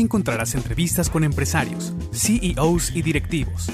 [0.00, 3.66] Aquí encontrarás entrevistas con empresarios, CEOs y directivos,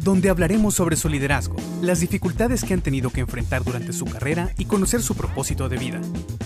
[0.00, 4.50] donde hablaremos sobre su liderazgo, las dificultades que han tenido que enfrentar durante su carrera
[4.58, 6.02] y conocer su propósito de vida.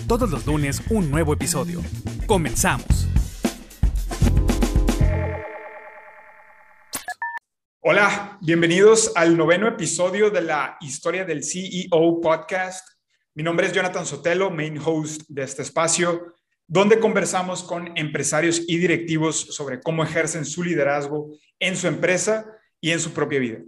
[0.07, 1.81] Todos los lunes un nuevo episodio.
[2.25, 3.09] Comenzamos.
[7.81, 12.87] Hola, bienvenidos al noveno episodio de la historia del CEO podcast.
[13.33, 16.34] Mi nombre es Jonathan Sotelo, main host de este espacio
[16.67, 22.45] donde conversamos con empresarios y directivos sobre cómo ejercen su liderazgo en su empresa
[22.81, 23.59] y en su propia vida.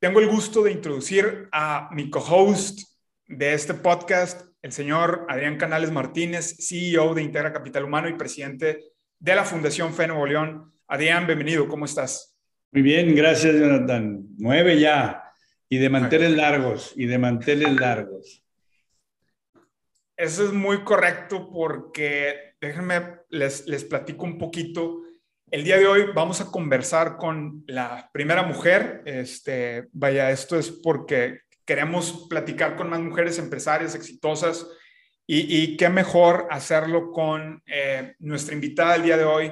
[0.00, 2.80] Tengo el gusto de introducir a mi co-host
[3.26, 8.80] de este podcast, el señor Adrián Canales Martínez, CEO de Integra Capital Humano y presidente
[9.18, 10.72] de la Fundación Fe Nuevo León.
[10.88, 12.36] Adrián, bienvenido, ¿cómo estás?
[12.72, 14.26] Muy bien, gracias Jonathan.
[14.38, 15.22] Nueve ya,
[15.68, 18.44] y de manteles largos, y de manteles largos.
[20.20, 25.00] Eso es muy correcto porque déjenme, les, les platico un poquito.
[25.50, 29.00] El día de hoy vamos a conversar con la primera mujer.
[29.06, 34.66] Este, vaya, esto es porque queremos platicar con más mujeres empresarias exitosas
[35.26, 39.46] y, y qué mejor hacerlo con eh, nuestra invitada el día de hoy.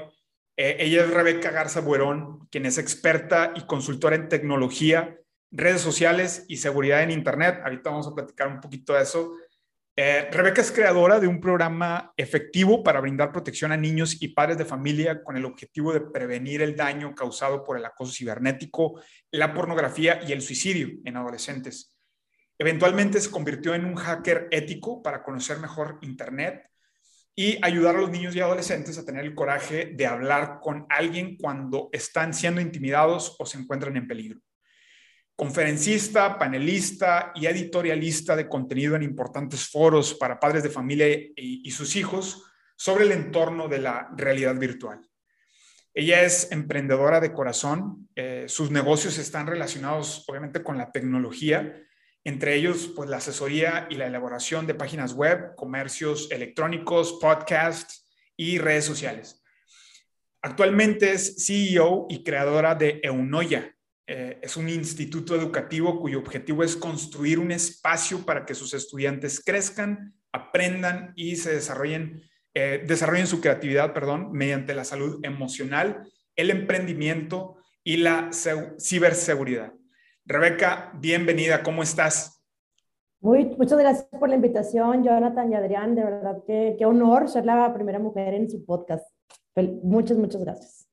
[0.54, 5.16] Eh, ella es Rebeca Garza Buerón, quien es experta y consultora en tecnología,
[5.50, 7.62] redes sociales y seguridad en Internet.
[7.64, 9.32] Ahorita vamos a platicar un poquito de eso.
[10.00, 14.56] Eh, Rebeca es creadora de un programa efectivo para brindar protección a niños y padres
[14.56, 19.52] de familia con el objetivo de prevenir el daño causado por el acoso cibernético, la
[19.52, 21.98] pornografía y el suicidio en adolescentes.
[22.56, 26.70] Eventualmente se convirtió en un hacker ético para conocer mejor Internet
[27.34, 31.36] y ayudar a los niños y adolescentes a tener el coraje de hablar con alguien
[31.36, 34.38] cuando están siendo intimidados o se encuentran en peligro
[35.38, 41.94] conferencista, panelista y editorialista de contenido en importantes foros para padres de familia y, sus
[41.94, 42.42] hijos
[42.76, 45.00] sobre el entorno de la realidad virtual.
[45.94, 51.84] Ella es emprendedora de corazón, eh, sus negocios están relacionados obviamente con la tecnología,
[52.24, 58.04] entre ellos pues la asesoría y la elaboración de páginas web, comercios electrónicos, podcasts
[58.36, 59.40] y redes sociales.
[60.42, 63.77] Actualmente es CEO y creadora de Eunoya,
[64.10, 69.38] eh, es un instituto educativo cuyo objetivo es construir un espacio para que sus estudiantes
[69.44, 72.22] crezcan, aprendan y se desarrollen,
[72.54, 78.30] eh, desarrollen su creatividad, perdón, mediante la salud emocional, el emprendimiento y la
[78.80, 79.74] ciberseguridad.
[80.24, 82.42] Rebeca, bienvenida, ¿cómo estás?
[83.20, 85.94] Muy, muchas gracias por la invitación, Jonathan y Adrián.
[85.94, 89.06] De verdad, qué, qué honor ser la primera mujer en su podcast.
[89.82, 90.87] Muchas, muchas gracias.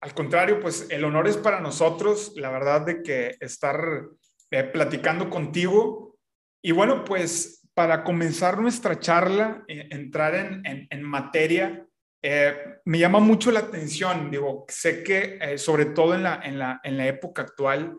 [0.00, 4.08] Al contrario, pues el honor es para nosotros, la verdad, de que estar
[4.50, 6.18] eh, platicando contigo.
[6.62, 11.86] Y bueno, pues para comenzar nuestra charla, eh, entrar en, materia,
[12.22, 16.80] eh, me llama mucho la atención, digo, sé que sobre todo en la, en la,
[16.82, 17.96] en la época actual,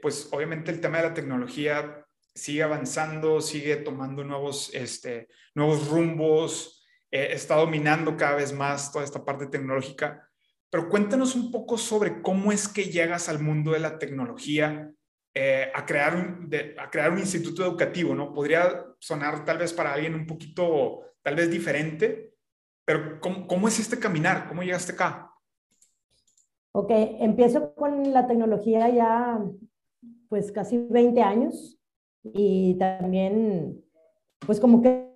[0.00, 6.86] pues obviamente el tema de la tecnología sigue avanzando, sigue tomando nuevos, este, nuevos rumbos,
[7.10, 10.30] está dominando cada vez más toda esta parte tecnológica.
[10.74, 14.92] Pero cuéntanos un poco sobre cómo es que llegas al mundo de la tecnología
[15.32, 18.34] eh, a, crear un, a crear un instituto educativo, ¿no?
[18.34, 22.34] Podría sonar tal vez para alguien un poquito, tal vez diferente,
[22.84, 24.48] pero ¿cómo, cómo es este caminar?
[24.48, 25.30] ¿Cómo llegaste acá?
[26.72, 29.40] Ok, empiezo con la tecnología ya
[30.28, 31.78] pues casi 20 años
[32.24, 33.80] y también
[34.44, 35.14] pues como que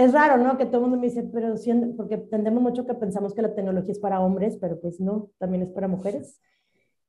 [0.00, 0.56] es raro, ¿no?
[0.56, 3.54] Que todo el mundo me dice, pero siendo, porque tendemos mucho que pensamos que la
[3.54, 6.40] tecnología es para hombres, pero pues no, también es para mujeres.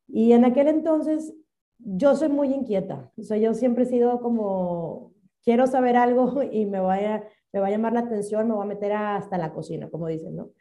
[0.08, 1.34] Y en aquel entonces
[1.78, 6.66] yo soy muy inquieta, o sea, yo siempre he sido como, quiero saber algo y
[6.66, 9.90] me a, me va a llamar la atención, me voy a meter hasta la cocina,
[9.90, 10.52] como dicen, ¿no?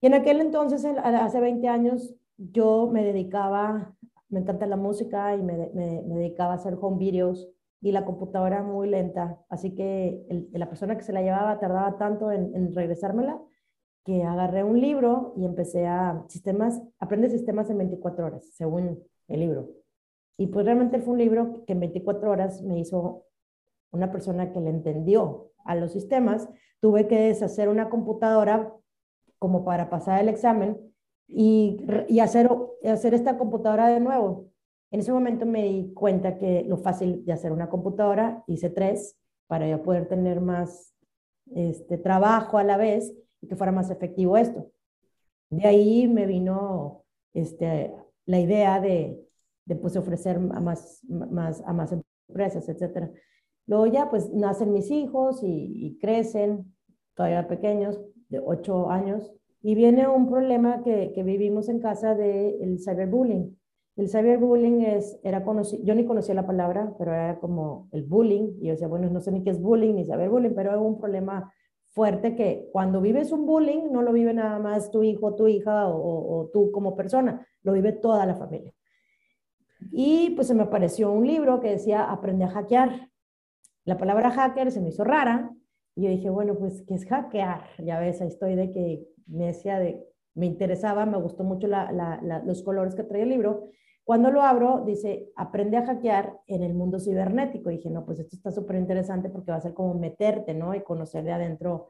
[0.00, 3.94] Y en aquel entonces, hace 20 años, yo me dedicaba,
[4.30, 7.50] me encanta la música y me, me, me dedicaba a hacer home videos
[7.80, 12.30] y la computadora muy lenta, así que la persona que se la llevaba tardaba tanto
[12.30, 13.40] en, regresármela
[14.04, 19.40] que agarré un libro y empecé a sistemas, aprende sistemas en 24 horas, según el
[19.40, 19.70] libro.
[20.36, 23.26] Y pues realmente fue un libro que en 24 horas me hizo
[23.92, 26.48] una persona que le entendió a los sistemas.
[26.80, 28.74] Tuve que deshacer una computadora
[29.38, 30.78] como para pasar el examen
[31.28, 32.50] y, y hacer,
[32.84, 34.50] hacer esta computadora de nuevo.
[34.90, 39.16] En ese momento me di cuenta que lo fácil de hacer una computadora, hice tres
[39.46, 40.94] para ya poder tener más
[41.54, 44.70] este, trabajo a la vez y que fuera más efectivo esto.
[45.48, 47.92] De ahí me vino este,
[48.26, 49.20] la idea de,
[49.64, 51.02] de pues, ofrecer a más,
[51.64, 51.92] a más
[52.28, 53.10] empresas, etc.
[53.66, 56.74] Luego ya pues nacen mis hijos y, crecen,
[57.14, 59.32] todavía pequeños, de 8 años,
[59.62, 63.59] y viene un problema que, vivimos en casa del cyberbullying.
[63.96, 68.54] El cyberbullying es, era conocido, yo ni conocía la palabra, pero era como el bullying,
[68.60, 70.98] y yo decía, bueno, no sé ni qué es bullying ni cyberbullying, pero es un
[70.98, 71.52] problema
[71.90, 75.88] fuerte que cuando vives un bullying no lo vive nada más tu hijo, tu hija
[75.88, 78.72] o, tú como persona, lo vive toda la familia.
[79.92, 83.10] Y pues se me apareció un libro que decía Aprende a hackear.
[83.84, 85.50] La palabra hacker se me hizo rara
[85.96, 87.64] y yo dije, bueno, pues, ¿qué es hackear?
[87.78, 92.94] Ya ves, ahí estoy de que decía de, me interesaba, me gustó mucho los colores
[92.94, 93.68] que traía el libro.
[94.04, 97.70] Cuando lo abro, dice, aprende a hackear en el mundo cibernético.
[97.70, 100.74] Y dije, no, pues esto está súper interesante porque va a ser como meterte, ¿no?
[100.74, 101.88] Y conocer de adentro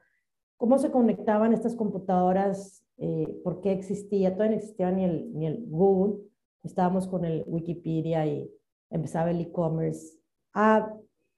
[0.60, 5.46] cómo se conectaban estas computadoras, eh, por qué existía, todavía no existía ni el, ni
[5.46, 6.20] el Google,
[6.62, 8.52] estábamos con el Wikipedia y
[8.90, 10.18] empezaba el e-commerce
[10.52, 10.94] a,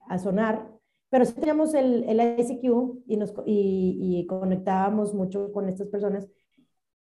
[0.09, 0.69] a, sonar,
[1.09, 6.27] pero sí teníamos el, el ICQ y, nos, y, y conectábamos mucho con estas personas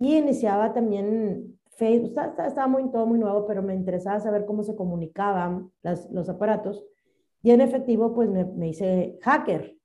[0.04, 2.14] y iniciaba también Facebook,
[2.46, 6.84] estaba, muy, todo muy nuevo, pero me interesaba saber cómo se comunicaban los aparatos.
[7.42, 9.78] Y en efectivo, pues me, me hice hacker.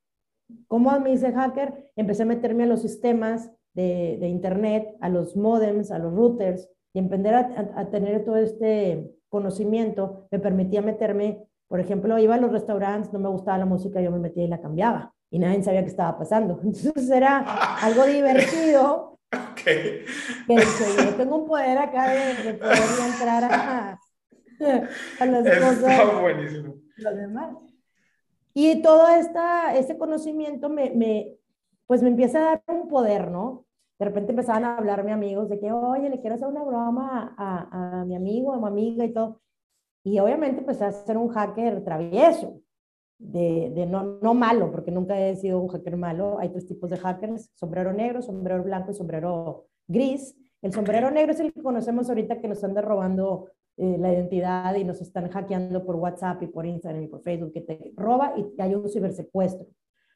[0.68, 1.92] ¿Cómo me hice hacker?
[1.96, 6.70] Empecé a meterme a los sistemas de, de Internet, a los modems, a los routers,
[6.94, 12.40] y emprender a, a, tener todo este conocimiento me permitía meterme, por ejemplo, iba a
[12.40, 15.64] los restaurantes, no me gustaba la música, yo me metía y la cambiaba, y nadie
[15.64, 16.60] sabía qué estaba pasando.
[16.64, 17.40] Entonces era
[17.82, 19.09] algo divertido
[19.62, 20.06] Okay.
[20.48, 22.78] yo tengo un poder acá de, poder
[23.14, 24.00] entrar a,
[25.20, 26.22] a las cosas.
[26.22, 26.76] buenísimo.
[26.98, 27.56] Los demás.
[28.54, 31.38] Y todo esta, este conocimiento me, me,
[31.88, 33.66] pues me empieza a dar un poder, ¿no?
[33.98, 38.00] De repente empezaban a hablarme amigos de que, oye, le quiero hacer una broma a,
[38.02, 39.42] a, mi amigo, a mi amiga y todo.
[40.04, 42.62] Y obviamente empecé a ser un hacker travieso
[43.20, 46.40] de, no, no, malo, porque nunca he sido un hacker malo.
[46.40, 50.36] Hay tres tipos de hackers, sombrero negro, sombrero blanco y sombrero gris.
[50.62, 54.74] El sombrero negro es el que conocemos ahorita que nos están robando eh, la identidad
[54.76, 58.34] y nos están hackeando por WhatsApp y por Instagram y por Facebook, que te roba
[58.38, 59.68] y hay un cibersecuestro,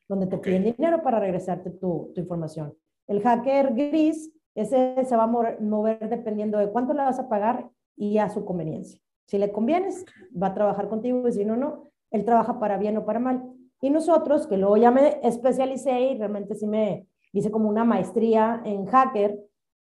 [0.07, 2.73] donde te piden dinero para regresarte tu, tu, información.
[3.07, 7.69] El hacker gris, ese se va a mover dependiendo de cuánto le vas a pagar
[7.95, 8.99] y a su conveniencia.
[9.27, 10.05] Si le convienes,
[10.41, 13.43] va a trabajar contigo y si no, no él trabaja para bien o para mal.
[13.81, 18.61] Y nosotros, que luego ya me especialicé y realmente sí me hice como una maestría
[18.63, 19.37] en hacker,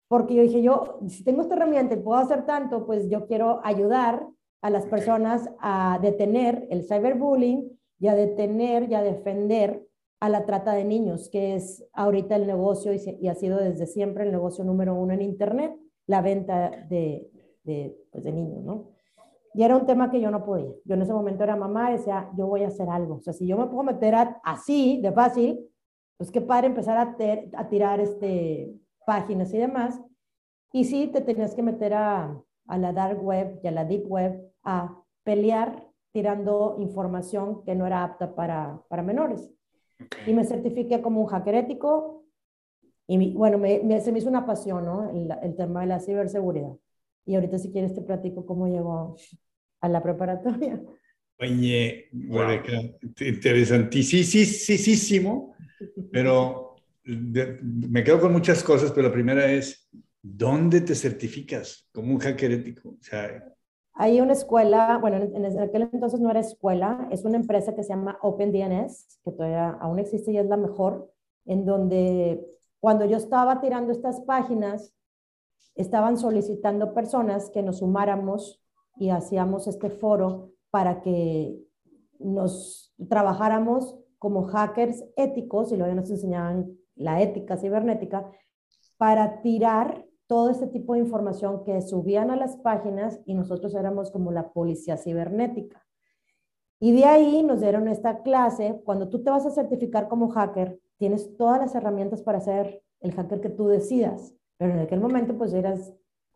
[0.08, 3.62] porque yo dije, yo, si tengo esta herramienta y puedo hacer tanto, pues yo quiero
[3.64, 4.28] ayudar
[4.62, 9.88] a las personas a detener el cyberbullying y a detener y a defender
[10.20, 14.26] a la trata de niños, que es ahorita el negocio y, ha sido desde siempre
[14.26, 15.74] el negocio número uno en Internet,
[16.08, 17.30] la venta de,
[17.64, 18.90] de, pues de niños, ¿no?
[19.54, 20.72] Y era un tema que yo no podía.
[20.86, 23.16] Yo en ese momento era mamá y decía, yo voy a hacer algo.
[23.16, 25.60] O sea, si yo me puedo meter así, de fácil,
[26.18, 27.16] pues qué padre empezar a,
[27.58, 28.74] a tirar este,
[29.06, 30.00] páginas y demás.
[30.72, 34.06] Y sí, te tenías que meter a, a la dark web y a la deep
[34.08, 39.50] web a pelear tirando información que no era apta para, para menores.
[40.28, 42.24] Y me certifiqué como un hacker ético.
[43.08, 45.10] Y bueno, me, se me hizo una pasión, ¿no?
[45.10, 46.76] El, el tema de la ciberseguridad.
[47.26, 49.16] Y ahorita si quieres te platico cómo llegó
[49.82, 50.82] a la preparatoria.
[51.40, 52.10] Oye,
[53.20, 55.56] interesantísimo,
[56.12, 59.88] pero me quedo con muchas cosas, pero la primera es,
[60.22, 62.90] ¿dónde te certificas como un hacker ético?
[62.90, 63.42] O sea,
[64.02, 67.90] hay una escuela, bueno, en, aquel entonces no era escuela, es una empresa que se
[67.90, 71.12] llama OpenDNS, que todavía aún existe y es la mejor,
[71.46, 72.42] en donde
[72.80, 74.96] cuando yo estaba tirando estas páginas,
[75.80, 78.62] estaban solicitando personas que nos sumáramos
[78.98, 81.58] y hacíamos este foro para que
[82.20, 88.30] nos trabajáramos como hackers éticos, y luego nos enseñaban la ética cibernética,
[88.98, 94.12] para tirar todo este tipo de información que subían a las páginas y nosotros éramos
[94.12, 95.82] como la policía cibernética.
[96.82, 100.78] Y de ahí nos dieron esta clase, cuando tú te vas a certificar como hacker,
[100.98, 104.36] tienes todas las herramientas para ser el hacker que tú decidas.
[104.60, 105.94] Pero en aquel momento pues eras,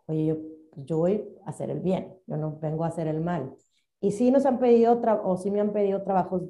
[0.07, 0.37] oye, yo,
[0.71, 3.53] pues, yo voy a hacer el bien, yo no vengo a hacer el mal.
[3.99, 6.43] Y sí nos han pedido, o sí me han pedido trabajos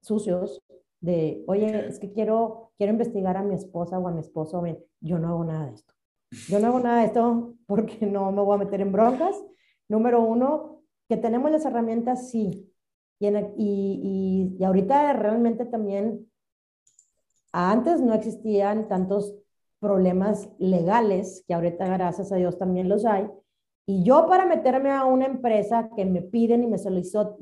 [0.00, 0.62] sucios
[1.00, 4.62] de, oye, es que quiero, quiero investigar a mi esposa o a mi esposo.
[5.00, 5.94] Yo no hago nada de esto.
[6.48, 9.36] Yo no hago nada de esto porque no me voy a meter en broncas.
[9.88, 12.72] Número uno, que tenemos las herramientas, sí.
[13.18, 16.30] Y, y, y, y ahorita realmente también,
[17.52, 19.34] antes no existían tantos
[19.80, 23.28] problemas legales, que ahorita gracias a Dios también los hay,
[23.86, 26.76] y yo para meterme a una empresa que me piden y me,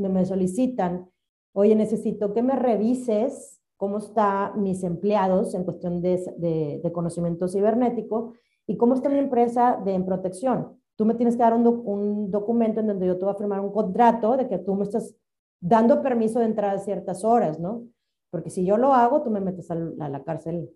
[0.09, 1.11] me solicitan,
[1.52, 8.33] oye, necesito que me revises cómo están mis empleados en cuestión de, de, conocimiento cibernético
[8.66, 10.80] y cómo está mi empresa de en protección.
[10.97, 13.61] Tú me tienes que dar un, un, documento en donde yo te voy a firmar
[13.61, 15.14] un contrato de que tú me estás
[15.61, 17.85] dando permiso de entrar a ciertas horas, ¿no?
[18.30, 20.71] Porque si yo lo hago, tú me metes a la cárcel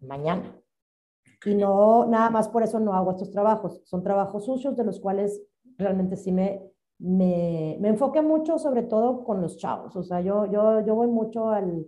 [0.00, 0.58] mañana.
[1.44, 3.80] Y no, nada más por eso no hago estos trabajos.
[3.84, 5.40] Son trabajos sucios de los cuales
[5.76, 6.62] realmente sí me,
[6.98, 9.94] me, me enfoqué mucho, sobre todo con los chavos.
[9.96, 11.86] O sea, yo, yo, yo voy mucho al,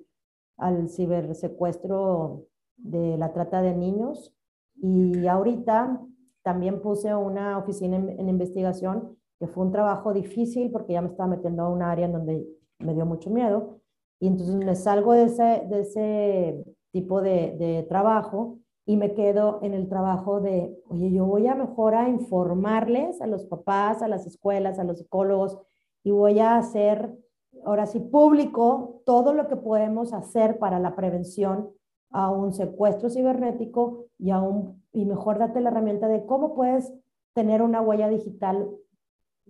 [0.56, 4.34] al cibersecuestro de la trata de niños
[4.76, 6.00] y ahorita
[6.42, 11.28] también puse una oficina en, investigación que fue un trabajo difícil porque ya me estaba
[11.28, 12.46] metiendo a un área en donde
[12.78, 13.80] me dio mucho miedo
[14.18, 19.60] y entonces me salgo de ese, de ese tipo de, de trabajo y me quedo
[19.62, 24.08] en el trabajo de, oye, yo voy a mejor a informarles a los papás, a
[24.08, 25.58] las escuelas, a los psicólogos
[26.02, 27.16] y voy a hacer,
[27.64, 31.70] ahora sí, público todo lo que podemos hacer para la prevención
[32.10, 36.92] a un secuestro cibernético y, a un, y mejor date la herramienta de cómo puedes
[37.34, 38.68] tener una huella digital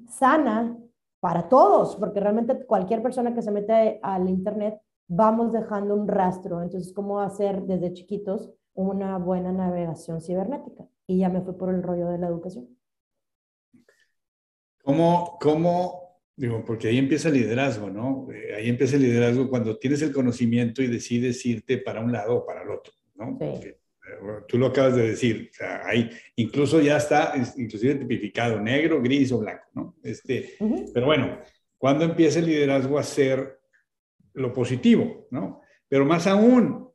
[0.08, 0.76] sana
[1.20, 6.62] para todos, porque realmente cualquier persona que se mete al Internet vamos dejando un rastro.
[6.62, 10.86] Entonces, ¿cómo hacer desde chiquitos una buena navegación cibernética.
[11.06, 12.68] Y ya me fui por el rollo de la educación.
[14.82, 18.28] ¿Cómo, cómo, digo, porque ahí empieza el liderazgo, ¿no?
[18.32, 22.36] Eh, ahí empieza el liderazgo cuando tienes el conocimiento y decides irte para un lado
[22.36, 23.36] o para el otro, ¿no?
[23.40, 23.76] Eh,
[24.48, 29.30] tú lo acabas de decir, o sea, ahí incluso ya está, inclusive tipificado, negro, gris
[29.32, 29.96] o blanco, ¿no?
[30.02, 30.56] Este,
[30.92, 31.38] Pero bueno,
[31.76, 33.60] ¿cuándo empieza el liderazgo a ser
[34.34, 35.60] lo positivo, ¿no?
[35.88, 36.89] Pero más aún,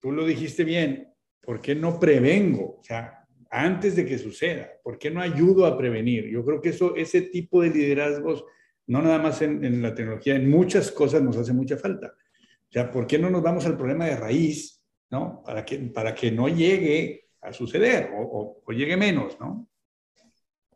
[0.00, 2.78] tú lo dijiste bien, ¿por qué no prevengo?
[2.80, 6.28] O sea, antes de que suceda, ¿por qué no ayudo a prevenir?
[6.28, 8.44] Yo creo que eso, ese tipo de liderazgos,
[8.86, 12.08] no nada más en, la tecnología, en muchas cosas nos hace mucha falta.
[12.08, 15.42] O sea, ¿por qué no nos vamos al problema de raíz, ¿no?
[15.44, 19.68] Para que, para que no llegue a suceder o, llegue menos, ¿no?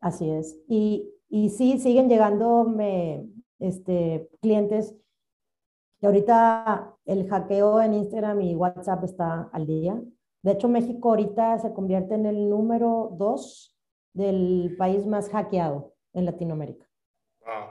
[0.01, 0.59] Así es.
[0.69, 3.27] Y, y sí, siguen llegándome
[3.59, 4.95] este, clientes
[6.07, 10.01] ahorita el hackeo en Instagram y WhatsApp está al día.
[10.43, 13.77] De hecho, México ahorita se convierte en el número dos
[14.13, 16.87] del país más hackeado en Latinoamérica.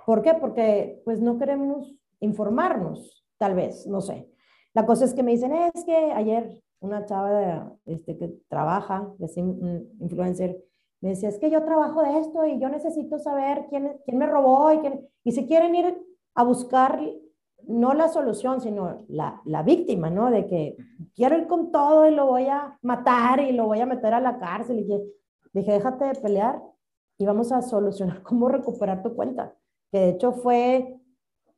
[0.06, 0.34] ¿Por qué?
[0.34, 4.30] Porque pues no queremos informarnos, tal vez, no sé.
[4.74, 9.38] La cosa es que me dicen, es que ayer una chava este, que trabaja, es
[9.38, 10.62] un influencer,
[11.00, 14.25] me decía, es que yo trabajo de esto y yo necesito saber quién, quién me
[14.25, 16.02] robó y, quién, y si quieren ir
[16.36, 17.00] a buscar
[17.67, 20.29] no la solución, sino la, la, víctima, ¿no?
[20.32, 20.77] De que
[21.15, 24.20] quiero ir con todo y lo voy a matar y lo voy a meter a
[24.20, 24.79] la cárcel.
[24.79, 24.84] Y
[25.53, 26.62] dije, déjate de pelear
[27.17, 29.55] y vamos a solucionar cómo recuperar tu cuenta.
[29.91, 31.00] Que de hecho fue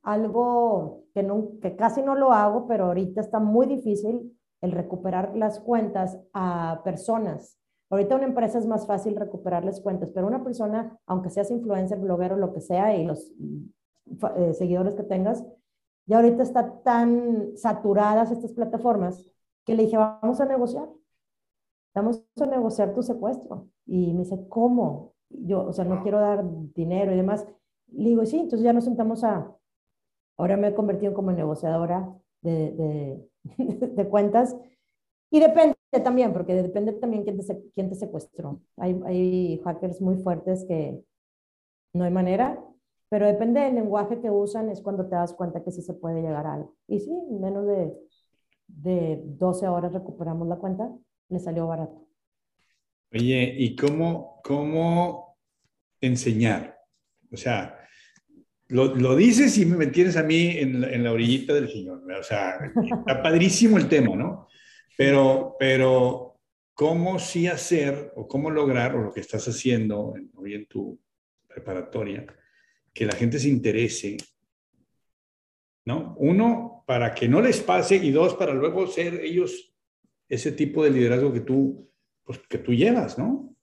[0.03, 5.35] algo que, no, que casi no lo hago, pero ahorita está muy difícil el recuperar
[5.35, 7.59] las cuentas a personas.
[7.89, 12.00] Ahorita una empresa es más fácil recuperar las cuentas, pero una persona, aunque seas influencer,
[12.00, 13.31] bloguero, lo que sea, y los
[14.38, 15.45] eh, seguidores que tengas,
[16.07, 19.25] y ahorita está tan saturadas estas plataformas
[19.65, 20.88] que le dije, vamos a negociar.
[21.95, 23.69] Vamos a negociar tu secuestro.
[23.85, 25.13] Y me dice, ¿cómo?
[25.29, 26.43] Yo, o sea, no quiero dar
[26.75, 27.47] dinero y demás.
[27.88, 29.51] Le digo, sí, entonces ya nos sentamos a...
[30.38, 33.29] Ahora me he convertido como negociadora de, de,
[33.88, 34.55] de cuentas.
[35.31, 38.62] Y depende también, porque depende también quién te, quién te secuestró.
[38.77, 41.03] Hay, hay hackers muy fuertes que
[41.93, 42.63] no hay manera
[43.09, 46.21] pero depende del lenguaje que usan, es cuando te das cuenta que sí se puede
[46.21, 46.75] llegar a algo.
[46.88, 47.93] Y sí, en menos de,
[48.67, 50.91] de 12 horas recuperamos la cuenta,
[51.29, 52.07] le salió barato.
[53.13, 55.38] Oye, ¿y cómo, cómo
[56.01, 56.79] enseñar?
[57.31, 57.79] O sea,
[58.67, 62.03] lo, lo, dices y me tienes a mí en la, en la orillita del señor.
[62.12, 62.57] O sea,
[63.00, 64.47] está padrísimo el tema, ¿no?
[64.97, 66.39] Pero, pero,
[66.74, 71.00] ¿cómo sí hacer o cómo lograr, o lo que estás haciendo hoy en tu
[71.47, 72.25] preparatoria,
[72.95, 74.15] que la gente se interese,
[75.85, 76.15] ¿no?
[76.17, 79.75] Uno, para que no les pase y dos, para luego ser ellos
[80.29, 81.91] ese tipo de liderazgo que tú,
[82.23, 83.53] pues, que tú llevas, ¿no?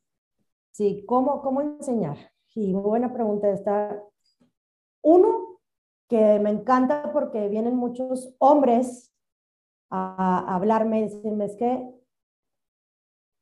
[0.73, 2.19] Sí, ¿cómo, cómo enseñar?
[2.55, 4.05] Y buena pregunta esta.
[5.03, 5.61] Uno,
[6.09, 9.15] que me encanta porque vienen muchos hombres
[9.89, 11.91] a, hablarme y decirme, es que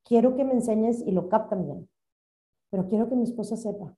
[0.04, 1.90] quiero que me enseñes y lo captan bien,
[2.70, 3.96] pero quiero que mi esposa sepa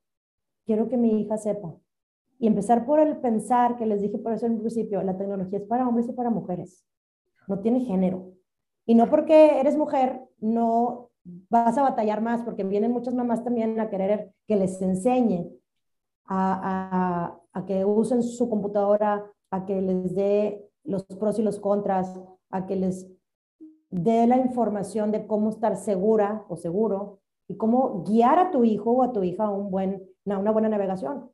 [0.65, 1.75] quiero que mi hija sepa.
[2.39, 5.59] Y empezar por el pensar, que les dije por eso en un principio, la tecnología
[5.59, 6.85] es para hombres y para mujeres.
[7.47, 8.33] No tiene género.
[8.85, 13.79] Y no porque eres mujer, no vas a batallar más, porque vienen muchas mamás también
[13.79, 15.49] a querer que les enseñe
[16.25, 21.61] a, a, a que usen su computadora, a que les dé los pros y los
[21.61, 22.19] contras,
[22.51, 23.09] a que les
[23.91, 28.91] dé la información de cómo estar segura o seguro y cómo guiar a tu hijo
[28.91, 31.31] o a tu hija a un buen, una buena navegación.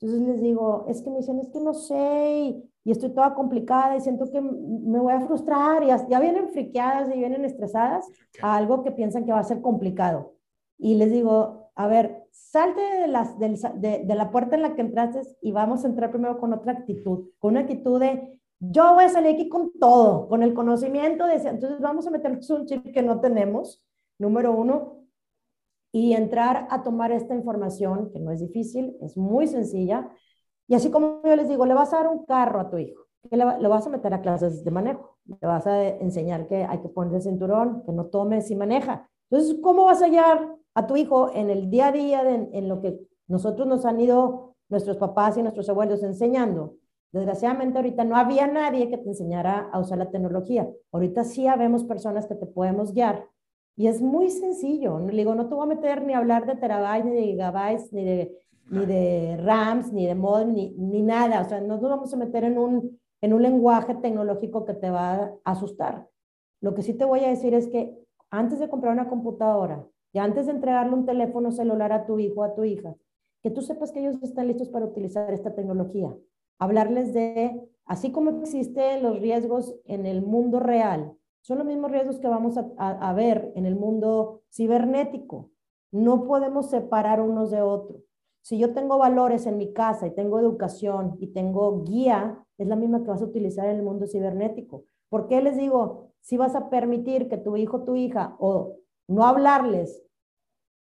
[0.00, 3.96] Entonces les digo, es que me dicen, es que no sé, y, estoy toda complicada
[3.96, 8.08] y siento que me voy a frustrar, y ya, vienen friqueadas y vienen estresadas
[8.42, 10.34] a algo que piensan que va a ser complicado.
[10.78, 14.80] Y les digo, a ver, salte de, las, de, de, la puerta en la que
[14.80, 19.04] entraste y vamos a entrar primero con otra actitud, con una actitud de, yo voy
[19.04, 22.92] a salir aquí con todo, con el conocimiento de, entonces vamos a meter un chip
[22.92, 23.84] que no tenemos,
[24.18, 24.99] número uno,
[25.92, 30.08] y entrar a tomar esta información, que no es difícil, es muy sencilla.
[30.68, 33.06] Y así como yo les digo, le vas a dar un carro a tu hijo,
[33.28, 36.78] que le, vas a meter a clases de manejo, le vas a enseñar que hay
[36.80, 39.08] que ponerse cinturón, que no tomes y maneja.
[39.30, 42.80] Entonces, ¿cómo vas a hallar a tu hijo en el día a día, en lo
[42.80, 46.76] que nosotros nos han ido nuestros papás y nuestros abuelos enseñando?
[47.12, 50.68] Desgraciadamente ahorita no había nadie que te enseñara a usar la tecnología.
[50.92, 53.26] Ahorita sí habemos personas que te podemos guiar
[53.80, 54.98] y es muy sencillo.
[54.98, 57.90] Le digo, no te voy a meter ni a hablar de terabytes, ni de gigabytes,
[57.94, 61.40] ni de, ni de RAMs, ni de mod, ni, ni nada.
[61.40, 64.90] O sea, no nos vamos a meter en un, en un lenguaje tecnológico que te
[64.90, 66.06] va a asustar.
[66.60, 67.96] Lo que sí te voy a decir es que
[68.28, 72.42] antes de comprar una computadora y antes de entregarle un teléfono celular a tu hijo
[72.42, 72.94] o a tu hija,
[73.42, 76.14] que tú sepas que ellos están listos para utilizar esta tecnología.
[76.58, 82.18] Hablarles de, así como existen los riesgos en el mundo real, son los mismos riesgos
[82.18, 85.50] que vamos a, ver en el mundo cibernético.
[85.90, 88.02] No podemos separar unos de otros.
[88.42, 92.76] Si yo tengo valores en mi casa y tengo educación y tengo guía, es la
[92.76, 94.84] misma que vas a utilizar en el mundo cibernético.
[95.08, 98.76] ¿Por qué les digo, si vas a permitir que tu hijo, tu hija, o
[99.08, 100.02] no hablarles,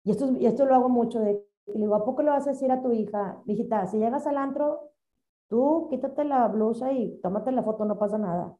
[0.03, 2.51] y esto, y esto lo hago mucho, de, y digo, ¿a poco le vas a
[2.51, 4.91] decir a tu hija, hijita, si llegas al antro,
[5.47, 8.57] tú quítate la blusa y tómate la foto, no pasa nada?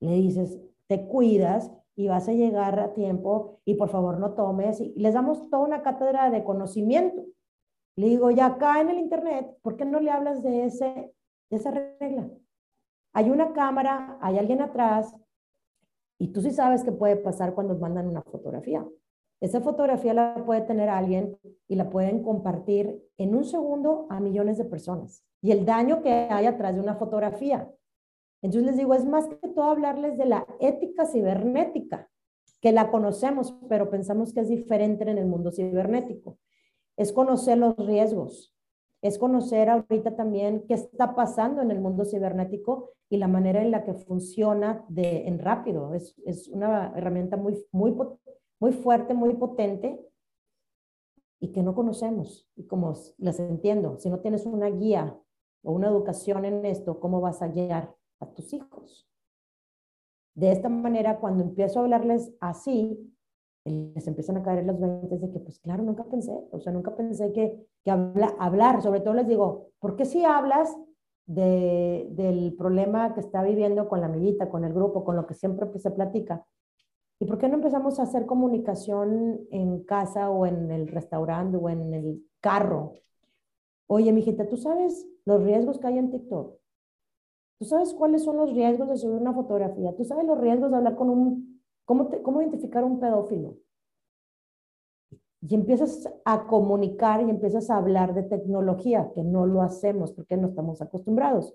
[0.00, 4.80] Le dices, te cuidas y vas a llegar a tiempo y por favor no tomes.
[4.80, 7.24] Y les damos toda una cátedra de conocimiento.
[7.96, 11.12] Le digo, ya acá en el internet, ¿por qué no le hablas de, ese,
[11.50, 12.30] de esa regla?
[13.12, 15.14] Hay una cámara, hay alguien atrás
[16.18, 18.86] y tú sí sabes qué puede pasar cuando mandan una fotografía.
[19.40, 24.58] Esa fotografía la puede tener alguien y la pueden compartir en un segundo a millones
[24.58, 25.24] de personas.
[25.40, 27.70] Y el daño que hay atrás de una fotografía.
[28.42, 32.08] Entonces les digo, es más que todo hablarles de la ética cibernética,
[32.60, 36.38] que la conocemos, pero pensamos que es diferente en el mundo cibernético.
[36.96, 38.54] Es conocer los riesgos,
[39.02, 43.70] es conocer ahorita también qué está pasando en el mundo cibernético y la manera en
[43.70, 45.94] la que funciona de, en rápido.
[45.94, 47.96] Es, es una herramienta muy, muy,
[48.58, 50.00] muy fuerte, muy potente
[51.40, 52.48] y que no conocemos.
[52.56, 55.16] Y como les entiendo, si no tienes una guía
[55.62, 59.08] o una educación en esto, ¿cómo vas a guiar a tus hijos.
[60.34, 63.12] De esta manera, cuando empiezo a hablarles así,
[63.64, 66.94] les empiezan a caer los 20 de que, pues claro, nunca pensé, o sea, nunca
[66.96, 70.76] pensé que, que hablar, sobre todo les digo, ¿por qué si hablas
[71.26, 75.34] de, del problema que está viviendo con la amiguita, con el grupo, con lo que
[75.34, 76.44] siempre pues, se platica?
[77.20, 81.68] ¿Y por qué no empezamos a hacer comunicación en casa o en el restaurante o
[81.68, 82.94] en el carro?
[83.88, 86.56] Oye, mijita, ¿tú sabes los riesgos que hay en TikTok?
[87.58, 89.94] Tú sabes cuáles son los riesgos de subir una fotografía.
[89.96, 93.56] Tú sabes los riesgos de hablar con un, cómo, cómo identificar un pedófilo.
[95.40, 100.36] Y empiezas a comunicar y empiezas a hablar de tecnología, que no lo hacemos porque
[100.36, 101.54] no estamos acostumbrados.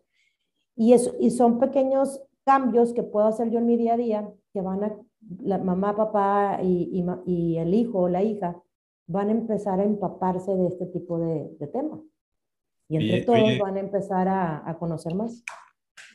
[0.76, 4.34] Y, eso, y son pequeños cambios que puedo hacer yo en mi día a día,
[4.54, 4.98] que van a,
[5.42, 8.62] la mamá, papá y, y, el hijo o la hija
[9.08, 12.02] van a empezar a empaparse de este tipo de, de temas.
[12.90, 15.44] Y entre todos van a empezar a, a conocer más.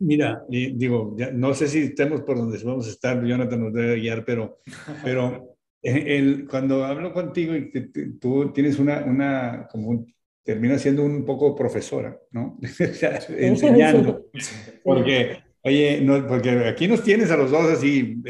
[0.00, 4.24] Mira, digo, no sé si estemos por donde vamos a estar, Jonathan nos debe guiar,
[4.24, 4.60] pero,
[5.04, 7.70] pero el, cuando hablo contigo y
[8.18, 10.06] tú tienes una, una como
[10.48, 12.58] termina siendo un poco profesora, ¿no?
[13.28, 14.26] Enseñando.
[14.82, 18.22] Porque, oye, no, porque aquí nos tienes a los dos así.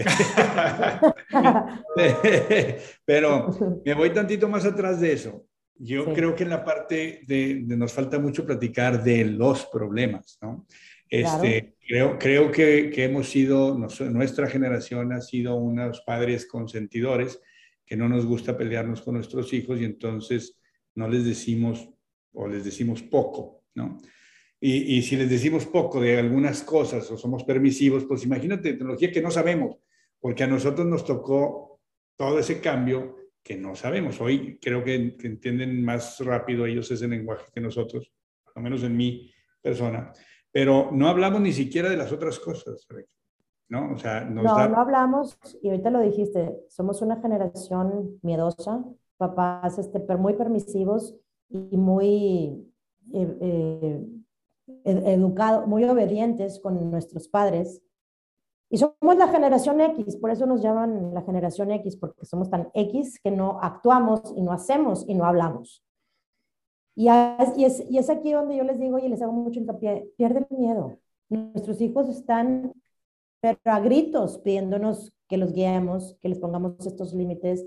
[3.04, 5.46] pero me voy tantito más atrás de eso.
[5.76, 10.38] Yo creo que en la parte de, de, nos falta mucho platicar de los problemas,
[10.42, 10.66] ¿no?
[11.10, 13.78] Este, creo, creo que, hemos sido,
[14.10, 17.40] nuestra generación ha sido unos padres consentidores,
[17.84, 20.58] que no nos gusta pelearnos con nuestros hijos y entonces
[20.94, 21.88] no les decimos
[22.32, 23.98] o les decimos poco, ¿no?
[24.60, 29.10] Y, y si les decimos poco de algunas cosas o somos permisivos, pues imagínate tecnología
[29.10, 29.76] que no sabemos,
[30.20, 31.80] porque a nosotros nos tocó
[32.16, 34.20] todo ese cambio que no sabemos.
[34.20, 38.12] Hoy creo que, que entienden más rápido ellos ese lenguaje que nosotros,
[38.54, 40.12] al menos en mi persona
[40.52, 42.86] pero no hablamos ni siquiera de las otras cosas,
[43.68, 43.92] ¿no?
[43.92, 48.84] O sea, no, no hablamos, y ahorita lo dijiste, somos una generación miedosa,
[49.18, 51.14] papás este, muy permisivos
[51.50, 52.72] y muy
[53.12, 54.04] eh, eh,
[54.84, 57.82] educados, muy obedientes con nuestros padres.
[58.70, 62.70] Y somos la generación X, por eso nos llaman la generación X, porque somos tan
[62.74, 65.82] X que no actuamos y no hacemos y no hablamos.
[66.98, 67.06] Y,
[67.64, 70.58] es, y es aquí donde yo les digo y les hago mucho hincapié, pierde el
[70.58, 70.98] miedo.
[71.28, 72.72] Nuestros hijos están,
[73.40, 77.64] pero a gritos, pidiéndonos que los guiemos, que les pongamos estos límites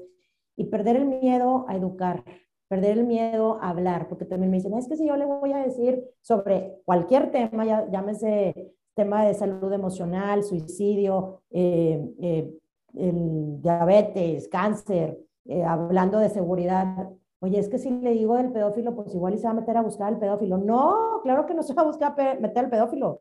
[0.57, 2.25] y perder el miedo a educar,
[2.67, 5.53] perder el miedo a hablar, porque también me dicen, es que si yo le voy
[5.53, 12.51] a decir sobre cualquier tema, ya, llámese tema de salud emocional, suicidio, eh, eh,
[12.93, 17.09] diabetes, cáncer, eh, hablando de seguridad.
[17.43, 19.75] Oye, es que si le digo del pedófilo, pues igual y se va a meter
[19.75, 20.59] a buscar al pedófilo.
[20.59, 23.19] No, claro que no se va a buscar meter al pedófilo.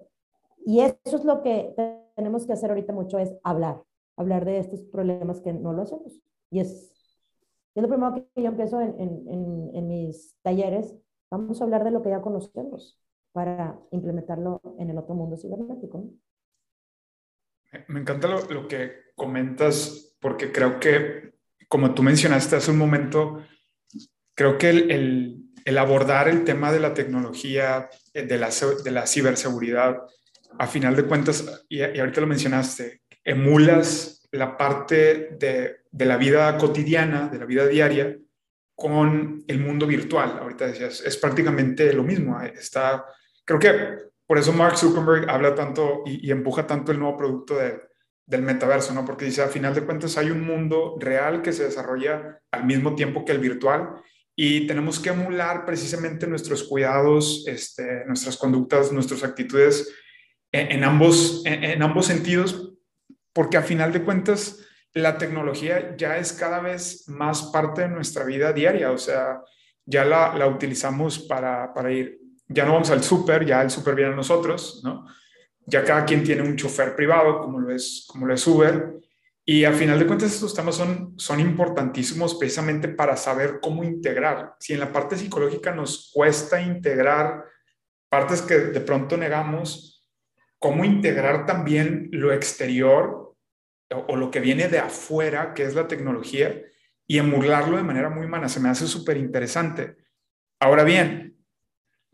[0.66, 1.74] Y eso es lo que
[2.16, 3.82] tenemos que hacer ahorita mucho, es hablar,
[4.16, 6.20] hablar de estos problemas que no lo hacemos.
[6.50, 6.92] Y es,
[7.74, 10.94] es lo primero que yo empiezo en, en, en mis talleres.
[11.30, 13.00] Vamos a hablar de lo que ya conocemos
[13.32, 16.10] para implementarlo en el otro mundo cibernético.
[17.88, 21.34] Me encanta lo, lo, que comentas porque creo que,
[21.68, 23.38] como tú mencionaste hace un momento,
[24.34, 28.50] creo que el, el, el abordar el tema de la tecnología, eh, de la,
[28.84, 29.98] de la ciberseguridad,
[30.58, 36.16] a final de cuentas, y, y, ahorita lo mencionaste, emulas la parte de, de la
[36.16, 38.16] vida cotidiana, de la vida diaria,
[38.74, 40.38] con el mundo virtual.
[40.40, 42.40] Ahorita decías, es prácticamente lo mismo.
[42.40, 43.04] Eh, está
[43.44, 47.58] creo que por eso Mark Zuckerberg habla tanto y, empuja tanto el nuevo producto
[48.26, 49.04] del metaverso, ¿no?
[49.04, 52.94] Porque dice, a final de cuentas hay un mundo real que se desarrolla al mismo
[52.94, 54.00] tiempo que el virtual
[54.42, 59.92] y tenemos que emular precisamente nuestros cuidados, este, nuestras conductas, nuestras actitudes
[60.50, 62.72] en, ambos, en, ambos sentidos,
[63.34, 68.24] porque a final de cuentas la tecnología ya es cada vez más parte de nuestra
[68.24, 69.42] vida diaria, o sea,
[69.84, 73.94] ya la, la utilizamos para, para ir ya no vamos al súper, ya el súper
[73.94, 75.06] viene a nosotros, ¿no?
[75.66, 78.94] Ya cada quien tiene un chofer privado, como lo es, como lo es Uber.
[79.50, 84.54] Y al final de cuentas estos temas son, son importantísimos precisamente para saber cómo integrar.
[84.60, 87.46] Si en la parte psicológica nos cuesta integrar
[88.08, 90.08] partes que de pronto negamos,
[90.60, 93.34] cómo integrar también lo exterior
[93.90, 96.62] o, o lo que viene de afuera, que es la tecnología,
[97.08, 98.48] y emularlo de manera muy humana.
[98.48, 99.96] Se me hace súper interesante.
[100.60, 101.36] Ahora bien,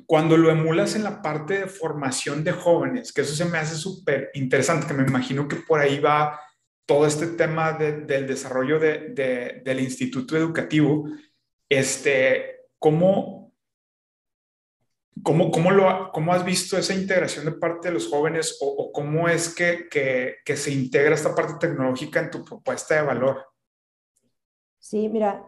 [0.07, 3.75] cuando lo emulas en la parte de formación de jóvenes, que eso se me hace
[3.75, 6.41] súper interesante, que me imagino que por ahí va
[6.87, 11.09] todo este tema del desarrollo de, del instituto educativo,
[11.69, 13.53] este, ¿cómo,
[15.23, 19.29] cómo, cómo, lo, ¿cómo has visto esa integración de parte de los jóvenes o, cómo
[19.29, 23.45] es que, que, se integra esta parte tecnológica en tu propuesta de valor?
[24.79, 25.45] Sí, mira,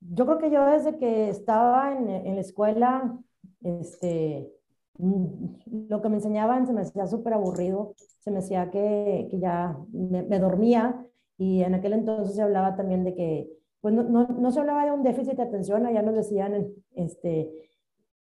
[0.00, 3.18] yo creo que yo desde que estaba en, en la escuela
[3.62, 4.52] este,
[4.98, 9.76] lo que me enseñaban se me hacía súper aburrido, se me hacía que, que ya
[9.92, 11.04] me, dormía
[11.36, 14.84] y en aquel entonces se hablaba también de que, pues no, no, no, se hablaba
[14.84, 17.50] de un déficit de atención, allá nos decían, este,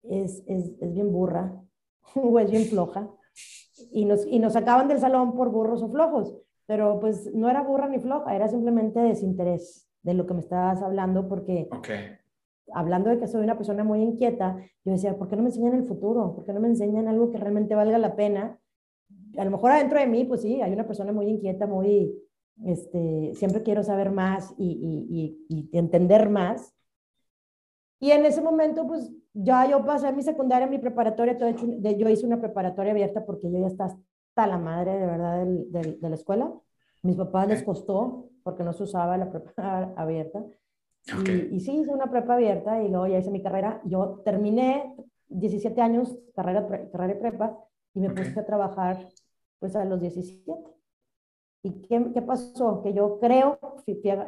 [0.03, 1.55] es, es, es bien burra
[2.15, 3.09] o es bien floja
[3.91, 7.63] y nos, y nos sacaban del salón por burros o flojos, pero pues no era
[7.63, 12.20] burra ni floja, era simplemente desinterés de lo que me estabas hablando porque okay
[12.75, 15.75] hablando de que soy una persona muy inquieta, yo decía, ¿por qué no me enseñan
[15.75, 16.35] el futuro?
[16.35, 18.59] ¿Por qué no me enseñan algo que realmente valga la pena?
[19.37, 22.15] A lo mejor adentro de mí, pues sí, hay una persona muy inquieta, muy,
[22.65, 26.75] este, siempre quiero saber más y, y, y, entender más.
[27.99, 32.09] Y en ese momento, pues ya yo pasé mi secundaria, mi preparatoria, todo hecho, yo
[32.09, 36.15] hice una preparatoria abierta porque yo ya estaba hasta la madre de verdad de la
[36.15, 36.53] escuela.
[37.03, 40.45] Mis papás les costó porque no se usaba la preparatoria abierta.
[41.07, 43.81] Y, sí, hice una prepa abierta y luego ya hice mi carrera.
[43.85, 44.95] Yo terminé
[45.29, 47.59] 17 años, carrera, carrera de prepa,
[47.95, 49.09] y me puse a trabajar
[49.59, 50.63] pues a los 17.
[51.63, 52.83] ¿Y qué, qué pasó?
[52.83, 53.59] Que yo creo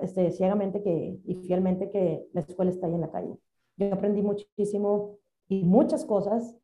[0.03, 3.39] este, ciegamente que, y fielmente que la escuela está ahí en la calle.
[3.77, 6.57] Yo aprendí muchísimo y muchas cosas,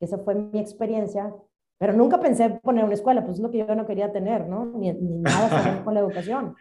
[0.00, 1.34] esa fue mi experiencia,
[1.78, 4.66] pero nunca pensé poner una escuela, pues es lo que yo no quería tener, ¿no?
[4.66, 6.54] Ni, ni nada con la educación.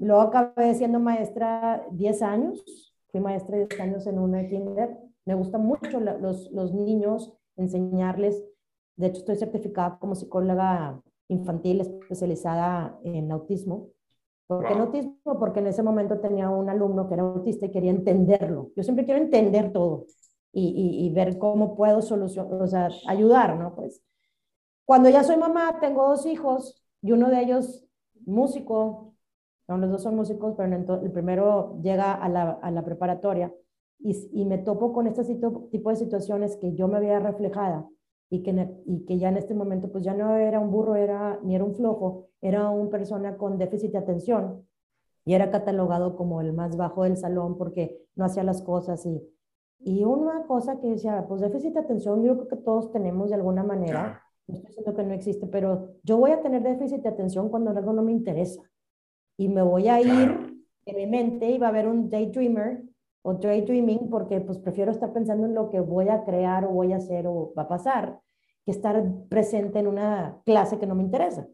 [0.00, 2.64] Luego acabé siendo maestra 10 años,
[3.08, 4.96] fui maestra 10 años en una kinder.
[5.24, 8.44] Me gustan mucho los, los niños, enseñarles.
[8.96, 13.88] De hecho, estoy certificada como psicóloga infantil especializada en autismo.
[14.46, 15.16] ¿Por qué en autismo?
[15.38, 18.70] Porque en ese momento tenía un alumno que era autista y quería entenderlo.
[18.76, 20.06] Yo siempre quiero entender todo
[20.52, 23.74] y, y, y ver cómo puedo solucionar, o sea, ayudar, ¿no?
[23.74, 24.02] Pues
[24.84, 27.86] Cuando ya soy mamá, tengo dos hijos y uno de ellos
[28.26, 29.13] músico,
[29.68, 33.52] los dos son músicos, pero el primero llega a la, a la preparatoria
[33.98, 35.24] y, y, me topo con este
[35.70, 37.88] tipo de situaciones que yo me había reflejada
[38.28, 41.38] y que, y que ya en este momento pues ya no era un burro, era,
[41.42, 44.66] ni era un flojo, era una persona con déficit de atención
[45.24, 49.22] y era catalogado como el más bajo del salón porque no hacía las cosas y,
[49.78, 53.36] y una cosa que decía, pues déficit de atención yo creo que todos tenemos de
[53.36, 57.08] alguna manera, no estoy diciendo que no existe, pero yo voy a tener déficit de
[57.08, 58.62] atención cuando algo no me interesa.
[59.36, 62.82] Y me voy a ir en mi mente y va a haber un daydreamer
[63.22, 66.92] o daydreaming porque pues prefiero estar pensando en lo que voy a crear o voy
[66.92, 68.20] a hacer o va a pasar
[68.64, 71.46] que estar presente en una clase que no me interesa.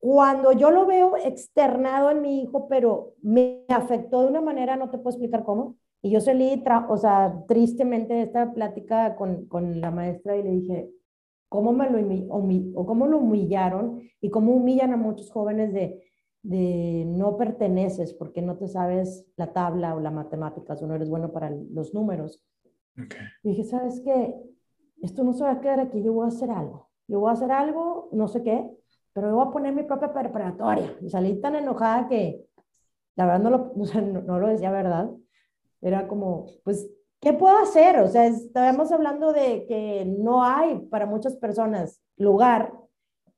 [0.00, 4.90] Cuando yo lo veo externado en mi hijo, pero me afectó de una manera, no
[4.90, 9.80] te puedo explicar cómo, y yo salí, o sea, tristemente de esta plática con, con
[9.80, 10.90] la maestra y le dije,
[11.48, 16.00] cómo me lo, o cómo lo humillaron y cómo humillan a muchos jóvenes de,
[16.42, 21.08] de no perteneces porque no te sabes la tabla o la matemáticas o no eres
[21.08, 22.44] bueno para los números.
[22.92, 23.26] Okay.
[23.42, 24.34] dije, ¿sabes qué?
[25.02, 26.88] Esto no se va a quedar aquí, yo voy a hacer algo.
[27.06, 28.68] Yo voy a hacer algo, no sé qué,
[29.12, 30.96] pero yo voy a poner mi propia preparatoria.
[31.00, 32.46] Y salí tan enojada que
[33.16, 33.72] la verdad no lo,
[34.02, 35.10] no, no lo decía verdad.
[35.80, 37.98] Era como, pues ¿qué puedo hacer?
[38.00, 42.72] O sea, estábamos hablando de que no hay para muchas personas lugar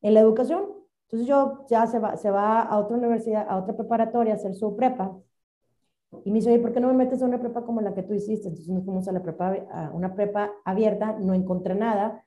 [0.03, 0.80] en la educación.
[1.11, 4.55] Entonces yo ya se va, se va a otra universidad, a otra preparatoria a hacer
[4.55, 5.19] su prepa.
[6.25, 8.03] Y me dice, oye, ¿por qué no me metes a una prepa como la que
[8.05, 8.49] tú hiciste?
[8.49, 12.25] Entonces nos fuimos a la prepa, a una prepa abierta, no encontré nada.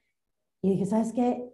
[0.62, 1.50] Y dije, ¿sabes qué?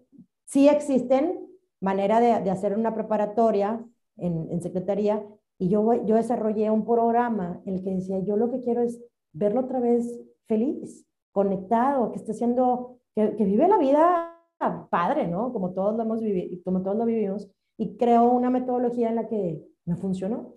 [0.46, 1.48] Sí existen
[1.80, 3.84] manera de, de hacer una preparatoria
[4.18, 5.24] en, en secretaría.
[5.60, 9.00] Y yo, yo desarrollé un programa en el que decía, yo lo que quiero es
[9.34, 14.29] verlo otra vez feliz, conectado, que esté haciendo, que, que vive la vida
[14.89, 15.52] padre, ¿no?
[15.54, 19.28] Como todos lo hemos vivido, como todos lo vivimos, y creo una metodología en la
[19.28, 20.56] que me funcionó,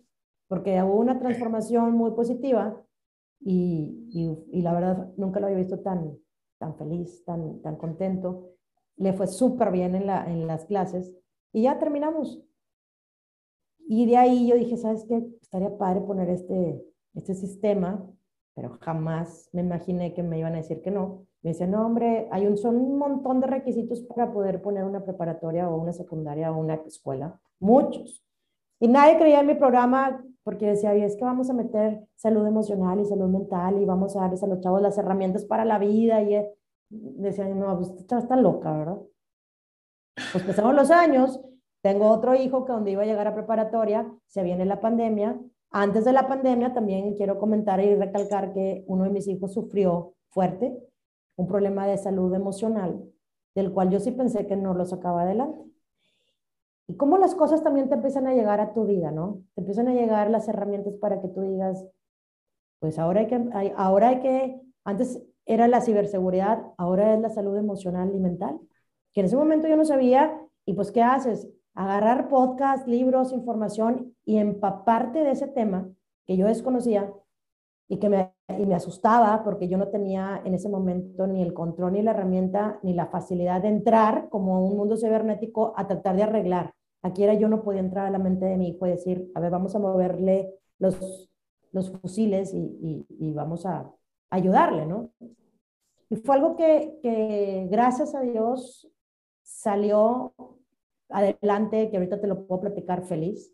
[0.49, 2.83] porque hubo una transformación muy positiva
[3.41, 6.17] y, y, y la verdad nunca lo había visto tan,
[6.59, 8.51] tan feliz, tan, tan contento.
[8.97, 11.15] Le fue súper bien en, la, en las clases
[11.53, 12.43] y ya terminamos.
[13.79, 15.25] Y de ahí yo dije, ¿sabes qué?
[15.41, 16.85] Estaría padre poner este,
[17.15, 18.07] este sistema
[18.55, 21.27] pero jamás me imaginé que me iban a decir que no.
[21.43, 25.05] Me decían, no, hombre, hay un, son un montón de requisitos para poder poner una
[25.05, 28.25] preparatoria o una secundaria o una escuela, muchos.
[28.81, 33.01] Y nadie creía en mi programa porque decía, es que vamos a meter salud emocional
[33.01, 36.23] y salud mental y vamos a darles a los chavos las herramientas para la vida.
[36.23, 36.45] Y
[36.91, 38.99] decían, no, pues esta está loca, ¿verdad?
[40.33, 41.41] Pues pasaron los años,
[41.81, 45.41] tengo otro hijo que donde iba a llegar a preparatoria, se viene la pandemia,
[45.73, 50.15] antes de la pandemia también quiero comentar y recalcar que uno de mis hijos sufrió
[50.29, 50.79] fuerte
[51.37, 53.03] un problema de salud emocional,
[53.55, 55.65] del cual yo sí pensé que no lo sacaba adelante.
[56.89, 59.43] Y cómo las cosas también te empiezan a llegar a tu vida, ¿no?
[59.55, 61.87] Te empiezan a llegar las herramientas para que tú digas,
[62.81, 67.57] pues ahora hay que, ahora hay que, antes era la ciberseguridad, ahora es la salud
[67.57, 68.61] emocional y mental,
[69.13, 71.49] que en ese momento yo no sabía, y pues ¿qué haces?
[71.75, 75.89] agarrar podcast, libros, información y empaparte de ese tema
[76.27, 77.13] que yo desconocía
[77.89, 81.53] y que me, y me asustaba porque yo no tenía en ese momento ni el
[81.53, 86.17] control, ni la herramienta, ni la facilidad de entrar como un mundo cibernético a tratar
[86.17, 86.75] de arreglar.
[87.03, 89.41] Aquí era yo no podía entrar a la mente de mi hijo y decir, a
[89.41, 91.29] ver, vamos a moverle los,
[91.73, 93.91] los fusiles y, y, vamos a
[94.31, 95.11] ayudarle, ¿no?
[96.09, 98.89] Y fue algo que, que gracias a Dios
[99.43, 100.33] salió
[101.09, 103.53] adelante, que ahorita te lo puedo platicar feliz.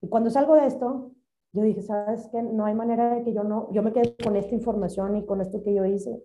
[0.00, 1.12] Y cuando salgo de esto,
[1.52, 2.42] yo dije, ¿sabes qué?
[2.42, 5.40] No hay manera de que yo no, yo me quede con esta información y con
[5.40, 6.22] esto que yo hice.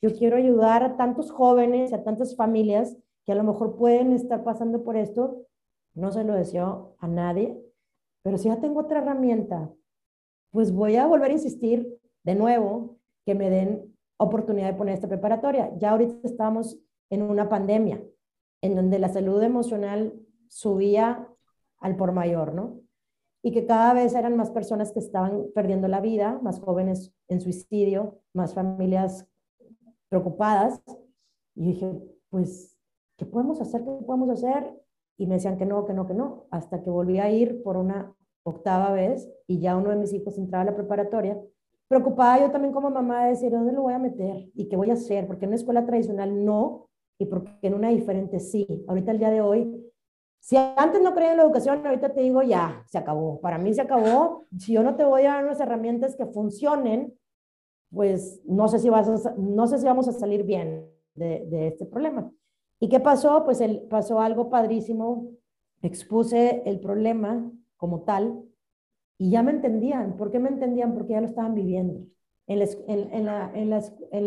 [0.00, 4.42] Yo quiero ayudar a tantos jóvenes, a tantas familias que a lo mejor pueden estar
[4.44, 5.46] pasando por esto.
[5.94, 7.60] No se lo deseo a nadie,
[8.22, 9.70] pero si ya tengo otra herramienta,
[10.50, 15.08] pues voy a volver a insistir de nuevo que me den oportunidad de poner esta
[15.08, 15.72] preparatoria.
[15.78, 16.78] Ya ahorita estamos
[17.10, 18.02] en una pandemia
[18.62, 20.14] en donde la salud emocional
[20.48, 21.28] subía
[21.78, 22.80] al por mayor, ¿no?
[23.42, 27.40] Y que cada vez eran más personas que estaban perdiendo la vida, más jóvenes en
[27.40, 29.26] suicidio, más familias
[30.08, 30.80] preocupadas.
[31.54, 31.92] Y dije,
[32.30, 32.78] pues,
[33.16, 33.82] ¿qué podemos hacer?
[33.82, 34.72] ¿Qué podemos hacer?
[35.18, 37.76] Y me decían que no, que no, que no, hasta que volví a ir por
[37.76, 41.40] una octava vez y ya uno de mis hijos entraba a la preparatoria.
[41.88, 44.50] Preocupada yo también como mamá de decir, ¿dónde lo voy a meter?
[44.54, 45.26] ¿Y qué voy a hacer?
[45.26, 48.66] Porque en una escuela tradicional no, y porque en una diferente sí.
[48.88, 49.91] Ahorita el día de hoy,
[50.42, 53.40] si antes no creía en la educación, ahorita te digo ya, se acabó.
[53.40, 54.44] Para mí se acabó.
[54.58, 57.14] Si yo no te voy a dar unas herramientas que funcionen,
[57.92, 62.28] pues no sé si, vas no sé si vamos a salir bien de, este problema.
[62.80, 63.44] ¿Y qué pasó?
[63.44, 65.30] Pues pasó algo padrísimo.
[65.80, 68.42] Expuse el problema como tal
[69.18, 70.16] y ya me entendían.
[70.16, 70.92] ¿Por qué me entendían?
[70.92, 72.04] Porque ya lo estaban viviendo.
[72.48, 73.70] En, en, la, en,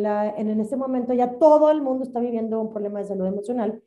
[0.02, 3.26] la, en, en este momento ya todo el mundo está viviendo un problema de salud
[3.26, 3.84] emocional.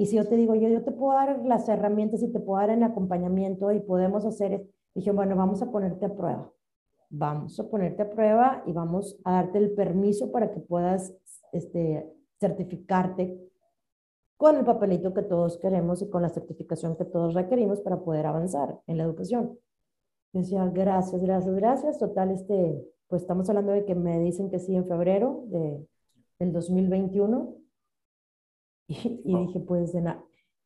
[0.00, 2.58] Y si yo te digo, yo, yo te puedo dar las herramientas y te puedo
[2.58, 6.50] dar el acompañamiento y podemos hacer, dije, bueno, vamos a ponerte a prueba.
[7.10, 11.12] Vamos a ponerte a prueba y vamos a darte el permiso para que puedas
[11.52, 13.46] este, certificarte
[14.38, 18.24] con el papelito que todos queremos y con la certificación que todos requerimos para poder
[18.24, 19.58] avanzar en la educación.
[20.32, 21.98] Decía, gracias, gracias, gracias.
[21.98, 25.86] Total, este, pues estamos hablando de que me dicen que sí en febrero de,
[26.38, 27.59] del 2021.
[29.04, 30.12] Y, y dije, pues en,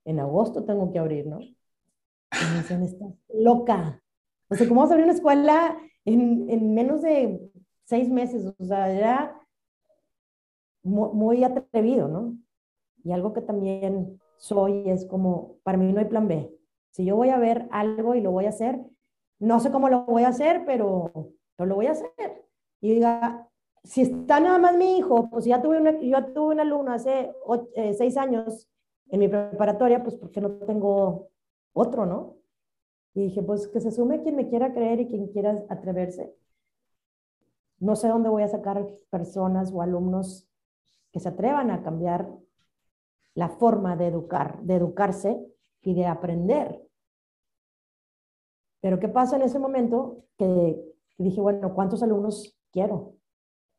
[0.06, 1.40] en, agosto tengo que abrir, ¿no?
[1.40, 1.54] Y
[2.52, 4.02] me dicen, estás loca.
[4.48, 7.38] O sea, ¿cómo vas a abrir una escuela en, en menos de
[7.84, 8.46] seis meses?
[8.58, 9.38] O sea, era
[10.82, 12.37] muy atrevido, ¿no?
[13.04, 16.50] Y algo que también soy es como, para mí no hay plan B.
[16.90, 18.80] Si yo voy a ver algo y lo voy a hacer,
[19.38, 21.12] no sé cómo lo voy a hacer, pero,
[21.58, 22.46] lo voy a hacer.
[22.80, 23.48] Y diga,
[23.85, 27.33] si está nada más mi hijo, pues ya tuve una, yo tuve un alumno hace
[27.77, 28.68] eh, seis años
[29.09, 31.29] en mi preparatoria, pues porque no tengo
[31.75, 32.37] otro, ¿no?
[33.12, 36.35] Y dije, pues que se sume quien me quiera creer y quien quiera atreverse.
[37.79, 40.49] No sé dónde voy a sacar personas o alumnos
[41.12, 42.29] que se atrevan a cambiar
[43.35, 45.47] la forma de educar, de educarse
[45.83, 46.83] y de aprender.
[48.81, 50.25] Pero ¿qué pasa en ese momento?
[50.38, 50.83] Que
[51.18, 53.13] dije, bueno, ¿cuántos alumnos quiero?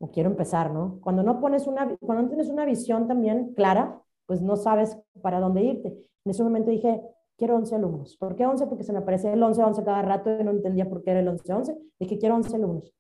[0.06, 1.00] O quiero empezar, ¿no?
[1.02, 5.39] Cuando no pones una, cuando no tienes una visión también clara, pues no sabes para
[5.39, 5.88] dónde irte.
[5.88, 7.02] En ese momento dije,
[7.38, 8.15] quiero 11 alumnos.
[8.18, 8.68] ¿Por qué 11?
[8.68, 11.28] Porque se me aparecía el 11-11 cada rato y no entendía por qué era el
[11.28, 11.76] 11-11.
[12.00, 12.94] Dije, quiero 11 alumnos.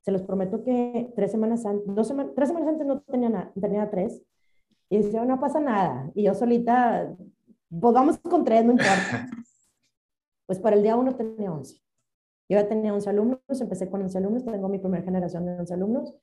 [0.00, 3.52] Se los prometo que tres semanas antes, dos semanas, tres semanas antes no tenía nada,
[3.60, 4.22] tenía tres.
[4.88, 6.10] Y decía, no pasa nada.
[6.14, 7.14] Y yo solita,
[7.68, 9.28] pues vamos con tres, no importa.
[10.46, 11.80] Pues para el día uno tenía 11.
[12.50, 15.72] Yo ya tenía 11 alumnos, empecé con 11 alumnos, tengo mi primera generación de 11
[15.72, 16.14] alumnos.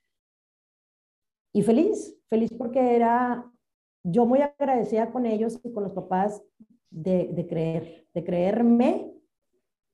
[1.54, 3.52] Y feliz, feliz porque era,
[4.04, 6.44] yo muy agradecida con ellos y con los papás
[6.92, 9.12] de, de creer, de creerme,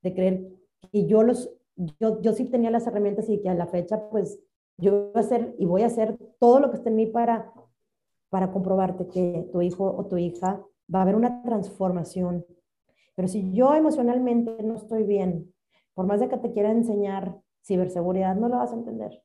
[0.02, 0.50] de creer
[0.92, 4.38] que yo los, yo, yo sí tenía las herramientas y que a la fecha, pues,
[4.78, 7.54] yo voy a hacer y voy a hacer todo lo que esté en mí para
[8.34, 10.60] para comprobarte que tu hijo o tu hija
[10.92, 12.44] va a haber una transformación.
[13.14, 15.53] Pero si yo emocionalmente no estoy bien,
[15.94, 19.22] por más de que te quiera enseñar ciberseguridad, no lo vas a entender.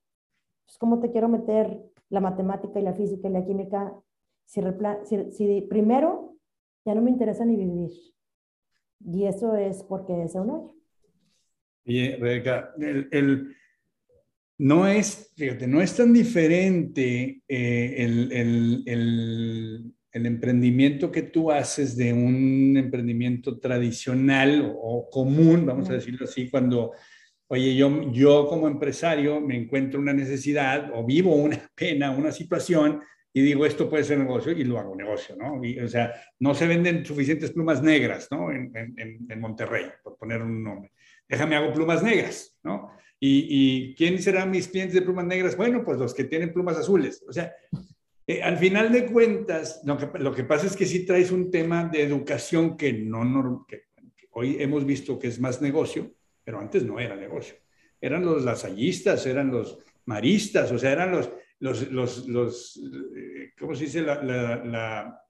[0.67, 3.95] Es como te quiero meter la matemática y la física y la química
[4.47, 4.63] si,
[5.33, 6.37] si, primero
[6.85, 7.91] ya no me interesa ni vivir.
[9.05, 10.75] Y eso es porque es un hoyo.
[11.85, 13.55] Y Rebeca, el
[14.59, 17.95] no es, fíjate, no es tan diferente eh,
[18.85, 19.95] el,
[20.27, 26.93] emprendimiento que tú haces de un emprendimiento tradicional o, común, vamos a decirlo así, cuando,
[27.49, 33.01] oye, yo, yo como empresario me encuentro una necesidad o vivo una pena, una situación
[33.33, 35.61] y digo, esto puede ser negocio y lo hago negocio, ¿no?
[35.85, 38.51] o sea, no se venden suficientes plumas negras, ¿no?
[38.51, 40.93] En, en Monterrey, por poner un nombre.
[41.29, 42.91] Déjame hago plumas negras, ¿no?
[43.21, 45.57] ¿Y, quién serán mis clientes de plumas negras?
[45.57, 47.25] Bueno, pues los que tienen plumas azules.
[47.29, 47.53] O sea,
[48.29, 51.51] eh, al final de cuentas, lo que, lo que, pasa es que sí traes un
[51.51, 53.85] tema de educación que, no, que,
[54.33, 56.13] hoy hemos visto que es más negocio,
[56.45, 57.57] pero antes no era negocio.
[57.99, 62.77] Eran los lasallistas, eran los maristas, o sea, eran los, los, los, los
[63.17, 64.03] eh, ¿cómo se dice?
[64.03, 65.23] La, la,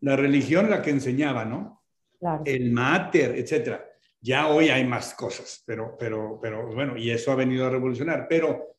[0.00, 1.84] la, religión la que enseñaba, ¿no?
[2.46, 3.84] El máter, etcétera.
[4.22, 8.26] Ya hoy hay más cosas, pero, pero, pero bueno, y eso ha venido a revolucionar.
[8.26, 8.71] Pero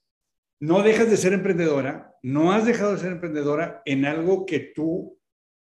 [0.64, 5.20] no dejas de ser emprendedora, no has dejado de ser emprendedora en algo que tú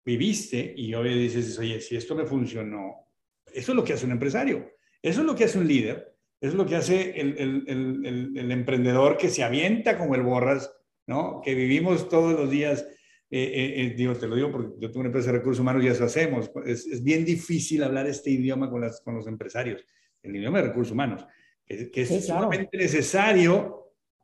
[0.04, 3.08] viviste y hoy dices, oye, si esto me funcionó,
[3.54, 6.54] eso es lo que hace un empresario, eso es lo que hace un líder, eso
[6.54, 10.74] es lo que hace el, el, el, el emprendedor que se avienta como el borras,
[11.06, 11.42] ¿no?
[11.44, 12.84] Que vivimos todos los días
[13.30, 15.84] eh, eh, eh, digo, te lo digo porque yo tengo una empresa de recursos humanos
[15.84, 16.50] y eso hacemos.
[16.66, 19.86] Es, es bien difícil hablar este idioma con, las, con, los empresarios,
[20.24, 21.28] el idioma de recursos humanos,
[21.68, 23.77] que, es sumamente necesario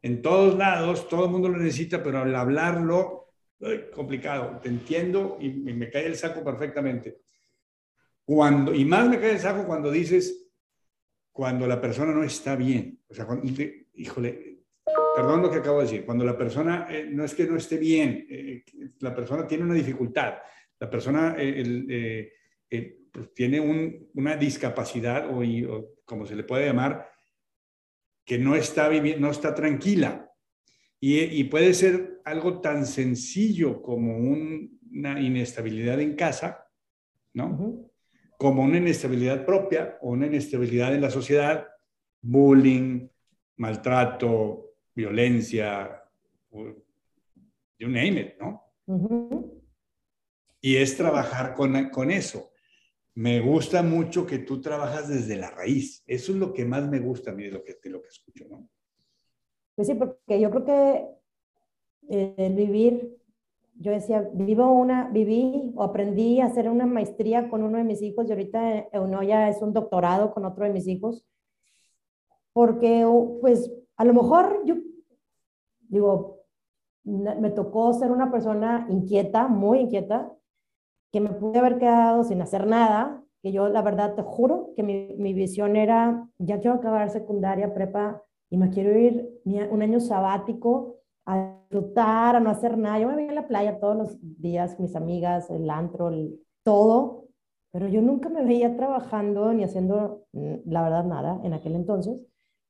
[0.03, 3.23] en todos lados, todo el mundo lo necesita, pero al hablarlo,
[3.95, 4.59] complicado.
[4.61, 7.21] Te entiendo y, me cae el saco perfectamente.
[8.25, 10.49] Cuando, y más me cae el saco cuando dices,
[11.31, 12.99] cuando la persona no está bien.
[13.07, 13.49] O sea, cuando,
[13.93, 14.59] híjole,
[15.15, 17.77] perdón lo que acabo de decir, cuando la persona eh, no es que no esté
[17.77, 18.63] bien, eh,
[18.99, 20.35] la persona tiene una dificultad,
[20.79, 22.29] la persona eh,
[23.11, 23.59] pues tiene
[24.13, 27.12] una discapacidad o, como se le puede llamar,
[28.25, 30.29] que no está viviendo, no está tranquila.
[30.99, 36.65] Y, puede ser algo tan sencillo como una inestabilidad en casa,
[37.33, 37.89] ¿no?
[38.37, 41.67] Como una inestabilidad propia o una inestabilidad en la sociedad,
[42.21, 43.09] bullying,
[43.57, 46.03] maltrato, violencia,
[47.77, 48.71] you name it, ¿no?
[50.61, 52.52] Y es trabajar con, con eso.
[53.15, 56.03] Me gusta mucho que tú trabajas desde la raíz.
[56.07, 58.09] Eso es lo que más me gusta a mí de lo que, de lo que
[58.09, 58.67] escucho, ¿no?
[59.75, 61.07] Pues sí, porque yo creo que
[62.09, 63.17] eh, el vivir,
[63.75, 68.01] yo decía, vivo una, viví o aprendí a hacer una maestría con uno de mis
[68.01, 71.25] hijos y ahorita uno ya es un doctorado con otro de mis hijos,
[72.51, 73.05] porque
[73.41, 74.75] pues a lo mejor yo
[75.93, 76.39] digo,
[77.03, 80.31] me tocó ser una persona inquieta, muy inquieta,
[81.13, 84.83] que me pude haber quedado sin hacer nada, que yo la verdad te juro que
[84.83, 89.99] mi, mi visión era, ya quiero acabar secundaria, prepa, y me quiero ir un año
[89.99, 92.99] sabático a disfrutar, a no hacer nada.
[92.99, 96.11] Yo me veía en la playa todos los días, mis amigas, el antro,
[96.63, 97.29] todo,
[97.71, 102.19] pero yo nunca me veía trabajando ni haciendo, mm, la verdad, nada en aquel entonces.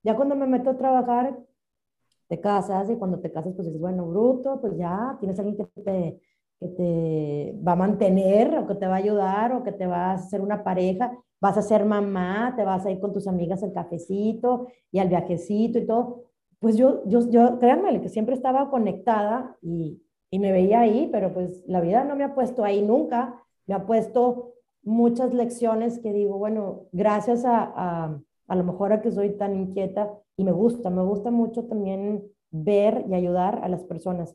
[0.03, 1.37] Ya cuando me meto a trabajar,
[2.27, 5.81] te casas y cuando te casas, pues dices, bueno, bruto, pues ya tienes alguien que
[5.81, 6.21] te,
[6.59, 10.11] que te va a mantener o que te va a ayudar o que te va
[10.11, 11.11] a hacer una pareja
[11.43, 15.09] vas a ser mamá, te vas a ir con tus amigas al cafecito y al
[15.09, 16.23] viajecito y todo.
[16.59, 20.01] Pues yo, yo, yo créanme, que siempre estaba conectada y,
[20.31, 23.75] y me veía ahí, pero pues la vida no me ha puesto ahí nunca, me
[23.75, 29.11] ha puesto muchas lecciones que digo, bueno, gracias a, a, a lo mejor a que
[29.11, 33.83] soy tan inquieta y me gusta, me gusta mucho también ver y ayudar a las
[33.83, 34.33] personas.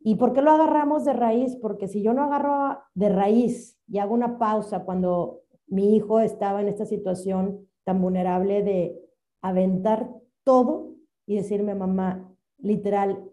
[0.00, 1.56] ¿Y por qué lo agarramos de raíz?
[1.56, 6.60] Porque si yo no agarro de raíz y hago una pausa cuando mi hijo estaba
[6.60, 8.98] en esta situación tan vulnerable de
[9.40, 10.10] aventar
[10.44, 10.94] todo
[11.26, 13.30] y decirme, mamá, literal,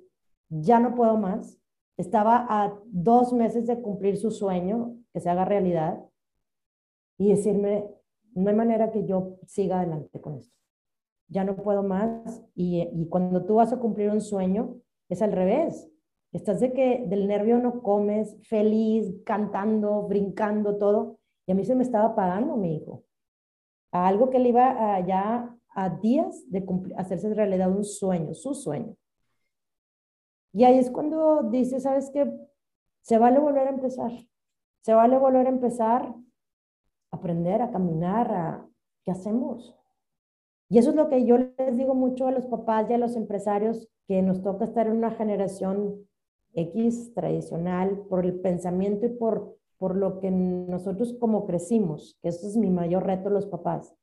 [0.50, 1.58] ya no puedo más.
[1.98, 6.04] Estaba a dos meses de cumplir su sueño, que se haga realidad,
[7.18, 7.90] y decirme,
[8.34, 10.54] no hay manera que yo siga adelante con esto.
[11.30, 12.44] Ya no puedo más.
[12.54, 14.76] Y, y cuando tú vas a cumplir un sueño,
[15.08, 15.90] es al revés.
[16.36, 21.18] Estás de que del nervio no comes, feliz, cantando, brincando, todo.
[21.48, 23.06] Y a mí se me estaba pagando mi hijo.
[23.94, 26.66] A algo que le iba ya a días de
[26.98, 28.98] hacerse realidad un sueño, su sueño.
[30.52, 32.30] Y ahí es cuando dice, ¿sabes qué?
[33.00, 34.12] Se vale volver a empezar.
[34.82, 36.04] Se vale volver a empezar,
[37.12, 38.68] a aprender, a caminar, a
[39.06, 39.74] qué hacemos.
[40.68, 43.16] Y eso es lo que yo les digo mucho a los papás y a los
[43.16, 46.06] empresarios que nos toca estar en una generación
[46.56, 52.48] X tradicional por el pensamiento y por por lo que nosotros como crecimos, que eso
[52.48, 53.94] es mi mayor reto los papás,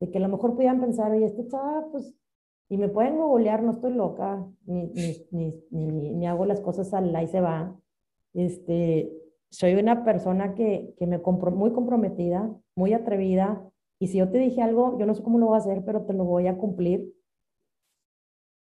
[0.00, 2.14] de que a lo mejor pudieran pensar, oye, este chava, pues,
[2.68, 4.86] y me pueden googlear, no estoy loca, ni,
[5.30, 7.78] ni, ni, ni, hago las cosas al y se va.
[8.32, 9.12] Este,
[9.50, 13.70] soy una persona que, que me compro, muy comprometida, muy atrevida,
[14.00, 16.02] y si yo te dije algo, yo no sé cómo lo voy a hacer, pero
[16.02, 17.13] te lo voy a cumplir.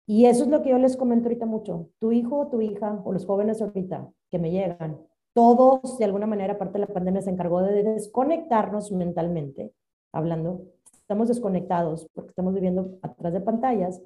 [0.06, 1.90] Y eso es lo que yo les comento ahorita mucho.
[1.98, 5.00] Tu hijo o tu hija, o los jóvenes ahorita que me llegan,
[5.32, 9.74] todos, de alguna manera, aparte de la pandemia, se encargó de desconectarnos mentalmente,
[10.12, 10.62] hablando.
[10.92, 14.00] Estamos desconectados porque estamos viviendo atrás de pantallas.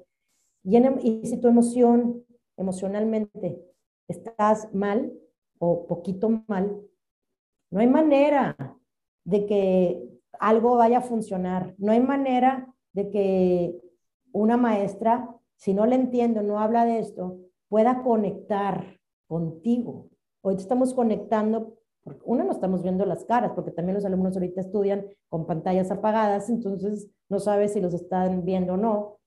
[0.63, 2.25] Y, y si tu emoción,
[2.57, 3.63] emocionalmente,
[4.07, 5.13] estás mal
[5.59, 6.81] o poquito mal,
[7.69, 8.57] no hay manera
[9.23, 11.73] de que algo vaya a funcionar.
[11.77, 13.81] No hay manera de que
[14.33, 17.37] una maestra, si no le entiendo, no habla de esto,
[17.69, 20.07] pueda conectar contigo.
[20.41, 24.59] Hoy estamos conectando, porque uno no estamos viendo las caras, porque también los alumnos ahorita
[24.59, 29.19] estudian con pantallas apagadas, entonces no sabes si los están viendo o no.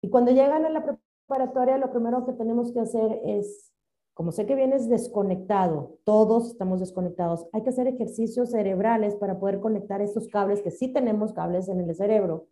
[0.00, 3.72] Y cuando llegan a la preparatoria, lo primero que tenemos que hacer es,
[4.14, 9.58] como sé que vienes desconectado, todos estamos desconectados, hay que hacer ejercicios cerebrales para poder
[9.58, 12.46] conectar esos cables, que sí tenemos cables en el cerebro.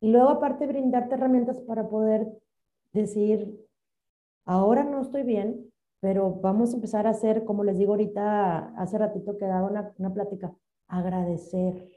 [0.00, 2.28] Y luego aparte brindarte herramientas para poder
[3.02, 3.66] decir,
[4.44, 5.70] ahora no estoy bien,
[6.00, 9.92] pero vamos a empezar a hacer, como les digo ahorita, hace ratito que daba una,
[9.98, 10.54] una plática,
[10.86, 11.88] agradecer.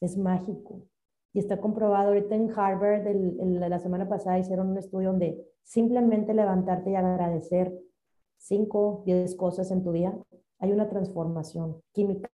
[0.00, 0.82] Es mágico.
[1.32, 6.34] Y está comprobado ahorita en Harvard, el, la semana pasada hicieron un estudio donde simplemente
[6.34, 7.78] levantarte y agradecer
[8.36, 10.18] cinco, diez cosas en tu día,
[10.58, 12.28] hay una transformación química.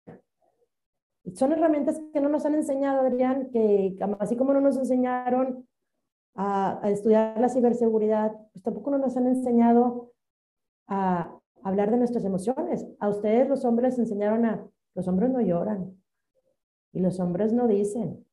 [1.34, 5.66] son herramientas que no nos han enseñado, Adrián, que así como no nos enseñaron
[6.34, 10.12] a, a estudiar la ciberseguridad, pues tampoco nos han enseñado
[10.86, 12.86] a hablar de nuestras emociones.
[13.00, 15.96] A ustedes los hombres enseñaron a, los hombres no lloran
[16.92, 18.24] y los hombres no dicen.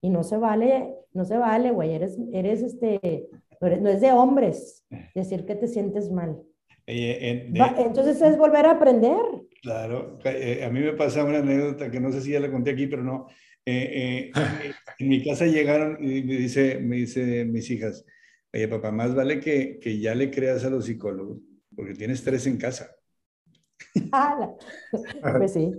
[0.00, 3.28] Y no se vale, no se vale, güey, eres, eres este,
[3.60, 6.40] No es de hombres decir que te sientes mal.
[6.86, 9.20] Entonces es volver a aprender.
[9.62, 12.70] Claro, eh, a mí me pasa una anécdota que no sé si ya la conté
[12.70, 13.26] aquí, pero no.
[13.70, 18.02] Eh, eh, en mi casa llegaron y me dice, me dice mis hijas,
[18.50, 21.42] oye papá, más vale que, que ya le creas a los psicólogos,
[21.76, 22.90] porque tienes tres en casa.
[25.36, 25.70] pues sí.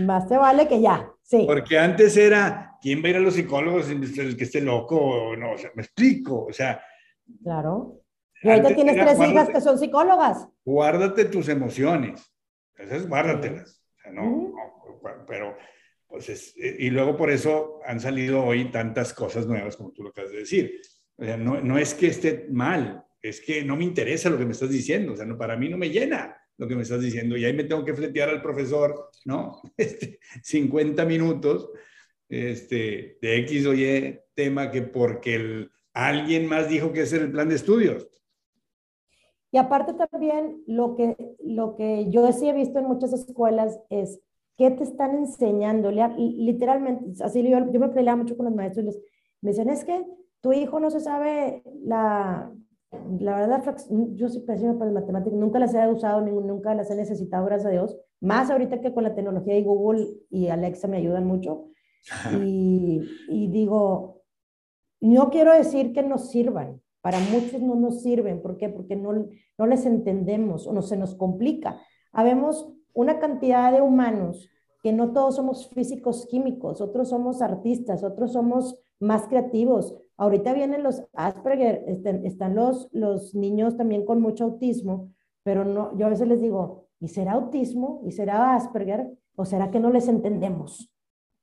[0.00, 1.44] Más te vale que ya, sí.
[1.46, 3.88] Porque antes era, ¿quién va a ir a los psicólogos?
[3.88, 6.82] El que esté loco, no, o sea, me explico, o sea.
[7.42, 8.02] Claro.
[8.42, 10.46] Y ahorita tienes tres hijas que son psicólogas.
[10.66, 12.30] Guárdate tus emociones.
[12.76, 13.82] Esas guárdatelas.
[13.96, 14.52] O sea, no,
[15.26, 15.56] pero,
[16.08, 20.10] pues es, y luego por eso han salido hoy tantas cosas nuevas, como tú lo
[20.10, 20.80] acabas de decir.
[21.16, 24.46] O sea, no, no es que esté mal, es que no me interesa lo que
[24.46, 25.12] me estás diciendo.
[25.12, 27.36] O sea, no, para mí no me llena lo que me estás diciendo.
[27.36, 29.60] Y ahí me tengo que fletear al profesor, ¿no?
[29.76, 31.70] Este, 50 minutos
[32.28, 37.24] este, de X o Y tema que porque el, alguien más dijo que ese era
[37.24, 38.08] el plan de estudios.
[39.50, 44.20] Y aparte también lo que, lo que yo sí he visto en muchas escuelas es
[44.58, 45.90] qué te están enseñando.
[45.90, 49.00] Literalmente, así yo, yo me peleaba mucho con los maestros y les,
[49.40, 50.04] me decían, es que
[50.40, 52.52] tu hijo no se sabe la,
[53.20, 53.76] la verdad,
[54.14, 57.68] yo soy pésima para las matemáticas, nunca las he usado, nunca las he necesitado, gracias
[57.68, 57.96] a Dios.
[58.20, 61.68] Más ahorita que con la tecnología de Google y Alexa me ayudan mucho.
[62.42, 64.22] Y, y digo,
[65.00, 68.42] no quiero decir que nos sirvan, para muchos no nos sirven.
[68.42, 68.68] ¿Por qué?
[68.68, 69.12] Porque no,
[69.56, 71.80] no les entendemos o no se nos complica.
[72.12, 74.50] Habemos una cantidad de humanos
[74.82, 79.96] que no todos somos físicos químicos, otros somos artistas, otros somos más creativos.
[80.16, 85.12] Ahorita vienen los Asperger, están, los, los niños también con mucho autismo,
[85.44, 88.02] pero no, yo a veces les digo, ¿y será autismo?
[88.04, 89.08] ¿Y será Asperger?
[89.36, 90.92] ¿O será que no les entendemos?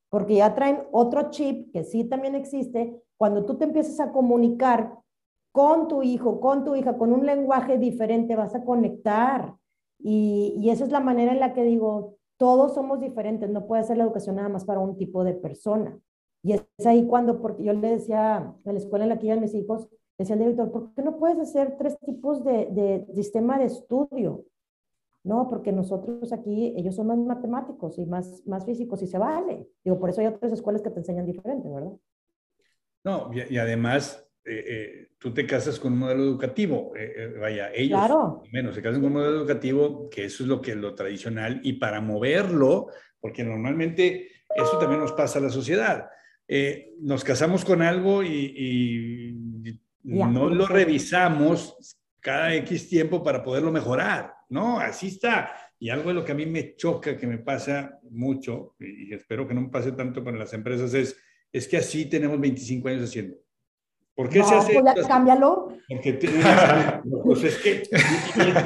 [0.10, 3.02] Porque ya traen otro chip que sí también existe.
[3.16, 5.00] Cuando tú te empiezas a comunicar
[5.54, 9.56] con tu hijo, con tu hija, con un lenguaje diferente, vas a conectar.
[10.00, 13.84] Y, y, esa es la manera en la que digo, todos somos diferentes, no puede
[13.84, 15.98] ser la educación nada más para un tipo de persona.
[16.44, 19.42] Y es ahí cuando, porque yo le decía en la escuela en la que iban
[19.42, 19.88] mis hijos,
[20.18, 24.46] decía el director, ¿por qué no puedes hacer tres tipos de, de sistema de estudio?
[25.24, 29.68] No, porque nosotros aquí, ellos son más matemáticos y más, más físicos y se vale.
[29.84, 31.94] Digo, por eso hay otras escuelas que te enseñan diferente, ¿verdad?
[33.04, 37.98] No, y además eh, eh, tú te casas con un modelo educativo, eh, vaya, ellos
[37.98, 38.44] claro.
[38.52, 41.62] menos se casan con un modelo educativo, que eso es lo que es lo tradicional,
[41.64, 42.86] y para moverlo,
[43.20, 46.10] porque normalmente eso también nos pasa a la sociedad,
[47.00, 49.36] nos casamos con algo y,
[50.04, 54.80] no lo revisamos cada X tiempo para poderlo mejorar, ¿no?
[54.80, 55.52] Así está.
[55.80, 59.48] Y algo de lo que a mí me choca, que me pasa mucho, y espero
[59.48, 61.18] que no me pase tanto con las empresas, es,
[61.52, 63.38] es que así tenemos 25 años haciendo.
[64.16, 64.80] ¿Por qué se hace?
[64.80, 65.68] Pues cámbialo.
[65.90, 66.14] Porque
[67.24, 67.84] pues es que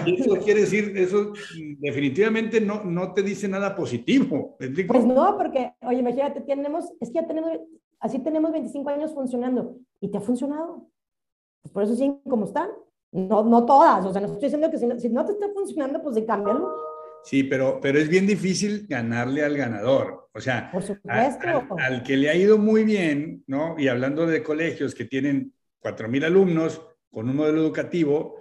[0.05, 1.33] eso quiere decir, eso
[1.79, 4.55] definitivamente no, no te dice nada positivo.
[4.87, 7.51] Pues no, porque, oye, imagínate, tenemos, es que ya tenemos,
[7.99, 10.87] así tenemos 25 años funcionando y te ha funcionado.
[11.63, 12.69] Pues por eso siguen como están.
[13.11, 15.49] No, no todas, o sea, no estoy diciendo que si no, si no te está
[15.51, 16.69] funcionando, pues de cámbialo.
[17.23, 20.28] Sí, pero, pero es bien difícil ganarle al ganador.
[20.33, 20.71] O sea,
[21.07, 23.75] al, que le ha ido muy bien, ¿no?
[23.79, 28.35] Y hablando de colegios que tienen 4.000 alumnos con un modelo educativo,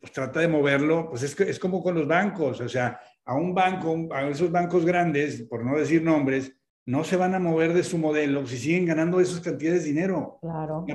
[0.00, 3.54] pues trata de moverlo, pues es, es como con los bancos, o sea, a un
[3.54, 6.52] banco, a esos bancos grandes, por no decir nombres,
[6.86, 10.38] no se van a mover de su modelo si siguen ganando esas cantidades de dinero.
[10.40, 10.86] Claro.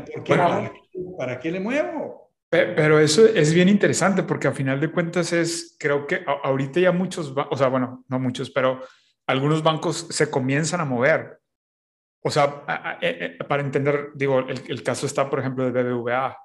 [1.18, 2.32] ¿Para qué le muevo?
[2.50, 6.92] Pero eso es bien interesante porque a final de cuentas es, creo que ahorita ya
[6.92, 8.80] muchos, o sea, bueno, no muchos, pero
[9.28, 11.40] algunos bancos se comienzan a mover.
[12.22, 16.38] O sea, e, e, para entender, digo, el, caso está, por ejemplo, de BBVA.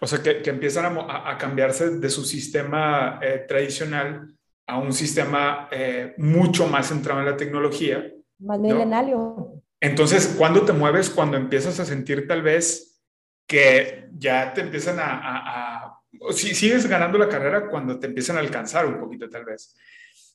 [0.00, 4.34] O sea, que, empiezan a, cambiarse de su sistema eh, tradicional
[4.66, 8.12] a un sistema eh, mucho más centrado en la tecnología.
[8.38, 9.62] Más milenario.
[9.80, 11.08] Entonces, ¿cuándo te mueves?
[11.08, 13.00] Cuando empiezas a sentir tal vez
[13.46, 16.00] que ya te empiezan a, a,
[16.32, 19.74] si sigues ganando la carrera cuando te empiezan a alcanzar un poquito tal vez.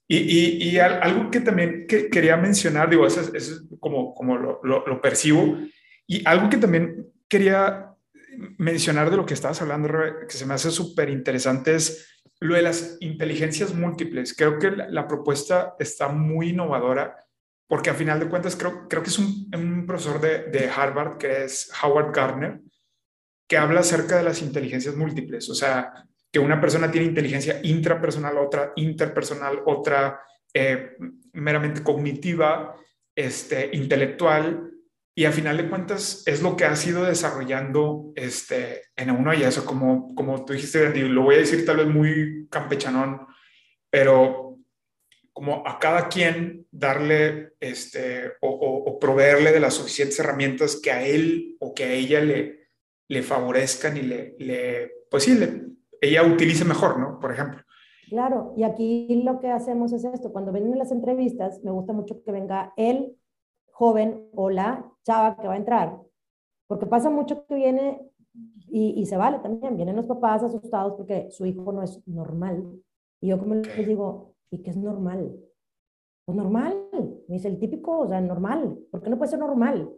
[0.07, 5.57] Y, algo que también que quería mencionar, digo, eso es, como, como lo, percibo,
[6.05, 7.89] y algo que también quería
[8.57, 9.89] mencionar de lo que estabas hablando,
[10.27, 14.35] que se me hace súper interesante, es lo de las inteligencias múltiples.
[14.35, 17.15] Creo que la, propuesta está muy innovadora,
[17.67, 21.17] porque a final de cuentas creo, creo que es un, un profesor de, de Harvard,
[21.17, 22.59] que es Howard Gardner,
[23.47, 28.39] que habla acerca de las inteligencias múltiples, o sea, que una persona tiene inteligencia intrapersonal,
[28.39, 30.19] otra interpersonal, otra
[30.51, 30.97] eh,
[31.31, 32.75] meramente cognitiva,
[33.15, 34.71] este, intelectual,
[35.15, 39.43] y a final de cuentas es lo que ha sido desarrollando este, en uno y
[39.43, 43.27] eso, como, como tú dijiste, lo voy a decir tal vez muy campechanón,
[43.91, 44.57] pero
[45.33, 51.57] como a cada quien darle este, o, proveerle de las suficientes herramientas que a él
[51.59, 52.69] o que a ella le,
[53.07, 55.73] le favorezcan y le, le pues sí, le,
[56.03, 57.19] ella utilice mejor, ¿no?
[57.19, 57.61] Por ejemplo.
[58.09, 62.21] Claro, y aquí lo que hacemos es esto, cuando ven las entrevistas, me gusta mucho
[62.23, 63.17] que venga él
[63.71, 65.99] joven o la chava que va a entrar,
[66.67, 68.01] porque pasa mucho que viene
[68.67, 72.81] y, y, se vale también, vienen los papás asustados porque su hijo no es normal.
[73.21, 75.35] Y yo como les digo, ¿y qué es normal?
[76.25, 76.87] Pues normal,
[77.27, 79.89] me dice el típico, o sea, normal, ¿por qué no puede ser normal?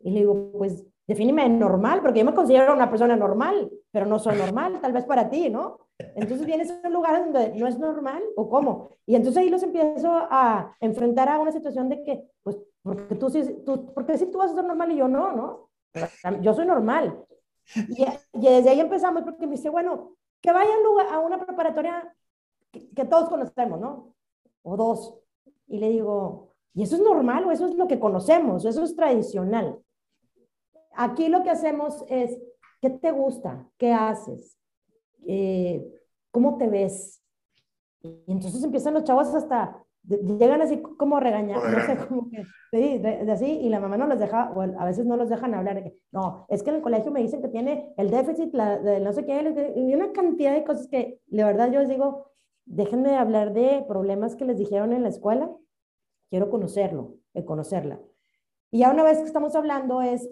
[0.00, 4.18] Y le digo, pues defíneme normal, porque yo me considero una persona normal, pero no
[4.18, 5.78] soy normal, tal vez para ti, ¿no?
[5.98, 8.90] Entonces vienes a un lugar donde no es normal, ¿o cómo?
[9.06, 13.30] Y entonces ahí los empiezo a enfrentar a una situación de que, pues, porque tú
[13.30, 15.70] sí, tú, porque si tú vas a ser normal y yo no, ¿no?
[16.42, 17.24] Yo soy normal.
[17.74, 22.14] Y, desde ahí empezamos porque me dice, bueno, que vaya a, lugar, a una preparatoria
[22.70, 24.14] que, que, todos conocemos, ¿no?
[24.62, 25.18] O dos.
[25.66, 28.64] Y le digo, ¿y eso es normal o eso es lo que conocemos?
[28.66, 29.80] Eso es tradicional.
[30.96, 32.38] Aquí lo que hacemos es,
[32.80, 33.68] ¿qué te gusta?
[33.76, 34.58] ¿Qué haces?
[35.26, 35.86] Eh,
[36.30, 37.22] ¿Cómo te ves?
[38.00, 42.98] Y entonces empiezan los chavos hasta, llegan así como regañar, no sé, como que, sí,
[42.98, 45.92] de, así, y la mamá no los deja, o a veces no los dejan hablar,
[46.12, 49.12] no, es que en el colegio me dicen que tiene el déficit, la, de no
[49.12, 52.30] sé qué, y una cantidad de cosas que, de verdad, yo les digo,
[52.64, 55.50] déjenme hablar de problemas que les dijeron en la escuela,
[56.30, 58.00] quiero conocerlo, conocerla.
[58.70, 60.28] Y ya una vez que estamos hablando es,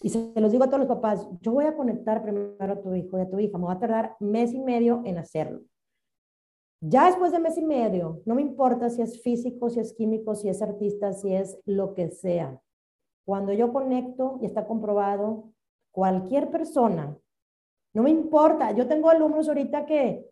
[0.00, 2.94] y se los digo a todos los papás, yo voy a conectar primero a tu
[2.94, 5.62] hijo y a tu hija, me va a tardar mes y medio en hacerlo.
[6.80, 10.36] Ya después de mes y medio, no me importa si es físico, si es químico,
[10.36, 12.60] si es artista, si es lo que sea.
[13.24, 15.50] Cuando yo conecto y está comprobado,
[15.90, 17.18] cualquier persona,
[17.92, 20.30] no me importa, yo tengo alumnos ahorita que,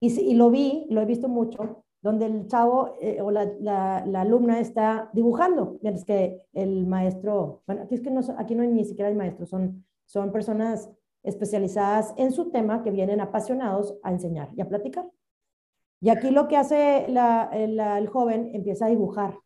[0.00, 4.20] y, y lo vi, lo he visto mucho, donde el chavo eh, o la, la,
[4.20, 8.68] alumna está dibujando, mientras que el maestro, bueno, aquí es que no, aquí no hay
[8.68, 10.90] ni siquiera hay maestros, son, son personas
[11.22, 15.06] especializadas en su tema que vienen apasionados a enseñar y a platicar.
[16.00, 19.38] Y aquí lo que hace la, el joven empieza a dibujar.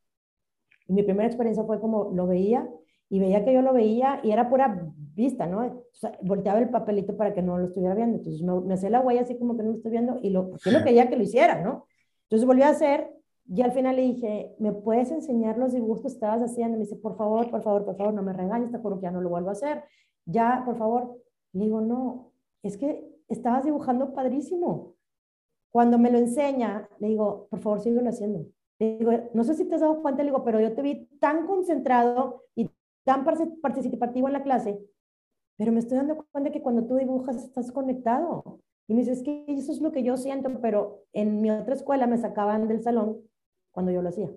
[0.87, 2.69] Y mi primera experiencia fue como lo veía
[3.09, 5.67] y veía que yo lo veía y era pura vista, ¿no?
[5.67, 8.19] O sea, volteaba el papelito para que no lo estuviera viendo.
[8.19, 10.57] Entonces me, me hacía la huella así como que no lo estoy viendo y lo,
[10.57, 11.87] yo lo quería que lo hiciera, ¿no?
[12.35, 13.15] Entonces volví a hacer
[13.49, 16.77] y al final le dije, ¿me puedes enseñar los dibujos que estabas haciendo?
[16.77, 19.13] me dice, por favor, por favor, por favor, no me regañes, te juro que ya
[19.13, 19.85] no lo vuelvo a hacer.
[20.27, 21.17] Ya, por favor.
[21.53, 22.33] Le digo, no,
[22.65, 24.97] es que estabas dibujando padrísimo.
[25.71, 28.47] Cuando me lo enseña, le digo, por favor, síguelo haciendo.
[28.81, 31.07] Le digo, no sé si te has dado cuenta, le digo, pero yo te vi
[31.21, 32.69] tan concentrado y
[33.05, 33.25] tan
[33.63, 34.85] participativo en la clase,
[35.57, 38.59] pero me estoy dando cuenta que cuando tú dibujas estás conectado.
[38.87, 41.75] Y me dice, es que eso es lo que yo siento, pero en mi otra
[41.75, 43.23] escuela me sacaban del salón
[43.71, 44.29] cuando yo lo hacía.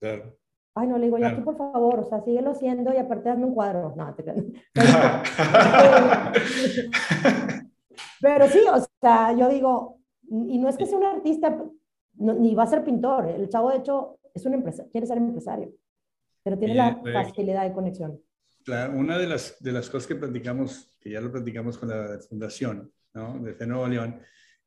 [0.00, 0.36] Claro.
[0.76, 3.46] Ay, no, le digo, ya aquí por favor, o sea, síguelo haciendo y aparte hazme
[3.46, 3.94] un cuadro.
[3.96, 4.24] No, te
[8.20, 11.64] Pero sí, o sea, yo digo, y no es que sea un artista,
[12.14, 15.72] ni va a ser pintor, el chavo de hecho es un empresario, quiere ser empresario,
[16.42, 18.20] pero tiene la facilidad de conexión.
[18.64, 22.18] Claro, una de las, de las cosas que platicamos, que ya lo platicamos con la
[22.28, 23.38] fundación, ¿no?
[23.38, 24.20] de Nuevo León,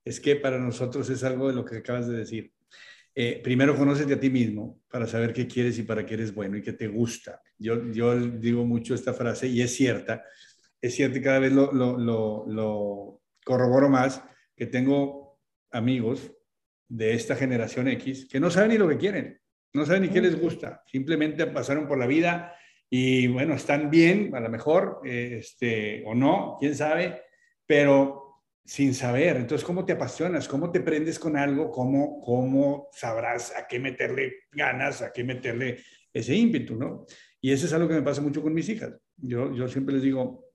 [0.03, 2.53] es que para nosotros es algo de lo que acabas de decir.
[3.13, 6.55] Eh, primero conócete a ti mismo para saber qué quieres y para qué eres bueno
[6.57, 7.41] y qué te gusta.
[7.57, 10.23] Yo, yo digo mucho esta frase y es cierta,
[10.79, 14.23] es cierta y cada vez lo, lo, lo, lo corroboro más,
[14.55, 15.39] que tengo
[15.71, 16.31] amigos
[16.87, 19.41] de esta generación X que no saben ni lo que quieren,
[19.73, 22.55] no saben ni qué les gusta, simplemente pasaron por la vida
[22.89, 27.21] y bueno, están bien, a lo mejor, eh, este, o no, quién sabe,
[27.65, 28.26] pero
[28.67, 29.37] sin saber.
[29.37, 30.45] Entonces, ¿cómo te apasionas?
[30.47, 31.71] ¿Cómo te prendes con algo?
[31.71, 37.05] ¿Cómo, cómo sabrás a qué meterle ganas, a qué meterle ese ímpetu, ¿no?
[37.39, 38.93] Y eso es algo que me pasa mucho con mis hijas.
[39.15, 40.51] Yo, yo siempre les digo,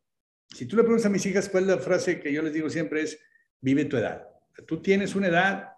[0.46, 2.68] si tú le preguntas a mis hijas cuál es la frase que yo les digo
[2.68, 3.18] siempre es,
[3.60, 4.28] vive tu edad.
[4.66, 5.68] Tú tienes una edad,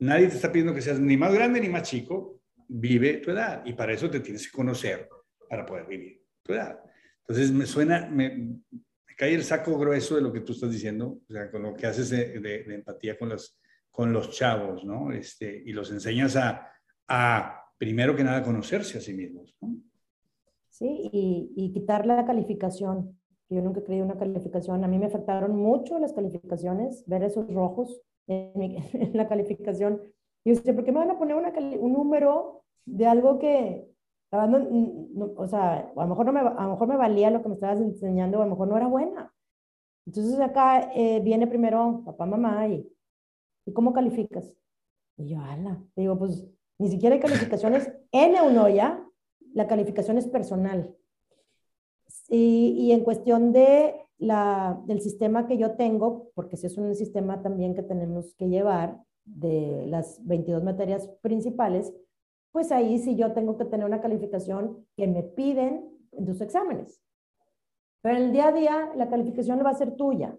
[0.00, 3.62] nadie te está pidiendo que seas ni más grande ni más chico, vive tu edad.
[3.64, 5.08] Y para eso te tienes que conocer
[5.48, 6.78] para poder vivir tu edad.
[7.20, 8.58] Entonces, me suena, me,
[9.16, 11.86] cae el saco grueso de lo que tú estás diciendo, o sea, con lo que
[11.86, 13.58] haces de, empatía con los,
[13.90, 15.12] con los chavos, ¿no?
[15.12, 16.68] Este, y los enseñas a,
[17.08, 19.76] a, primero que nada, conocerse a sí mismos, ¿no?
[20.68, 23.16] Sí, y, y quitar la calificación.
[23.48, 24.82] Yo nunca creí una calificación.
[24.82, 28.76] A mí me afectaron mucho las calificaciones, ver esos rojos en,
[29.14, 30.02] la calificación.
[30.44, 33.86] Y yo decía, ¿por qué me van a poner una, un número de algo que
[34.36, 37.54] o sea, a lo, mejor no me, a lo mejor me valía lo que me
[37.54, 39.32] estabas enseñando, a lo mejor no era buena.
[40.06, 42.86] Entonces acá eh, viene primero papá, mamá y,
[43.66, 44.54] ¿y cómo calificas?
[45.16, 46.46] Y yo, ala, digo, pues
[46.78, 49.04] ni siquiera hay calificaciones en Eunoya,
[49.54, 50.94] la calificación es personal.
[52.28, 56.94] Y, y, en cuestión de la, del sistema que yo tengo, porque si es un
[56.94, 61.92] sistema también que tenemos que llevar de las 22 materias principales,
[62.54, 67.02] pues ahí sí yo tengo que tener una calificación que me piden en tus exámenes.
[68.00, 70.38] Pero en el día a día la calificación va a ser tuya.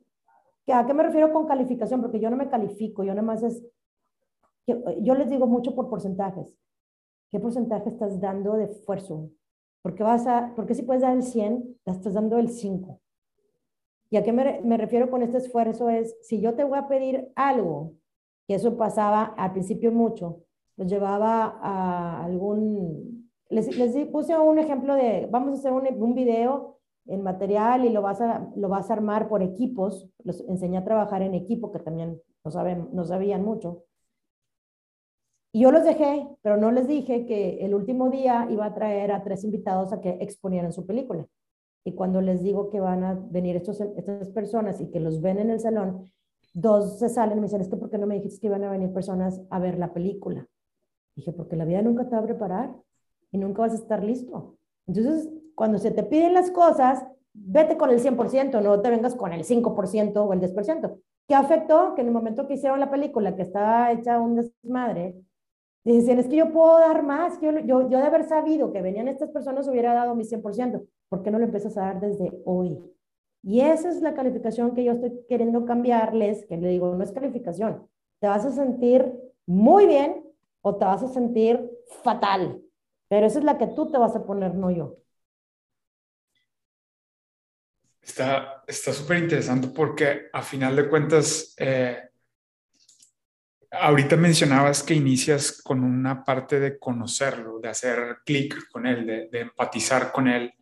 [0.68, 2.00] ¿A qué me refiero con calificación?
[2.02, 3.62] Porque yo no me califico, yo nada más es,
[4.66, 6.58] yo les digo mucho por porcentajes.
[7.32, 9.32] ¿Qué porcentaje estás dando de esfuerzo?
[9.82, 12.98] Porque, vas a, porque si puedes dar el 100, la estás dando el 5.
[14.10, 15.90] ¿Y a qué me, me refiero con este esfuerzo?
[15.90, 17.92] Es, si yo te voy a pedir algo,
[18.48, 20.45] que eso pasaba al principio mucho,
[20.78, 26.16] los llevaba a algún, les, les puse un ejemplo de, vamos a hacer un, un
[26.16, 30.78] video en material y lo vas, a, lo vas a armar por equipos, los enseñé
[30.78, 33.84] a trabajar en equipo, que también no, saben, no sabían mucho.
[35.52, 39.12] Y yo los dejé, pero no les dije que el último día iba a traer
[39.12, 41.26] a tres invitados a que exponieran su película.
[41.86, 45.38] Y cuando les digo que van a venir estos, estas personas y que los ven
[45.38, 46.12] en el salón,
[46.54, 48.64] dos se salen y me dicen, es que ¿por qué no me dijiste que iban
[48.64, 50.48] a venir personas a ver la película?
[51.16, 52.76] Dije, porque la vida nunca te va a preparar
[53.32, 54.58] y nunca vas a estar listo.
[54.88, 59.34] Entonces, cuando se te piden las cosas, vete con el 100%, no te vengas con
[59.34, 61.00] el 5% o el 10%.
[61.28, 61.96] ¿Qué afectó?
[61.96, 65.26] Que en el momento que hicieron la película, que estaba hecha un desmadre,
[65.86, 69.08] Dicen, es que yo puedo dar más, yo, yo, yo de haber sabido que venían
[69.08, 70.84] estas personas hubiera dado mi 100%.
[71.10, 72.80] ¿Por qué no lo empiezas a dar desde hoy?
[73.44, 77.12] Y esa es la calificación que yo estoy queriendo cambiarles, que le digo, no es
[77.12, 77.88] calificación.
[78.20, 80.25] Te vas a sentir muy bien
[80.66, 81.70] o te vas a sentir
[82.04, 82.60] fatal.
[83.08, 84.98] Pero esa es la que tú te vas a poner, no yo.
[88.02, 92.10] Está súper interesante porque a final de cuentas, eh,
[93.72, 99.40] Ahorita mencionabas que inicias con una parte de conocerlo, de hacer clic con él, de,
[99.40, 100.54] empatizar con él.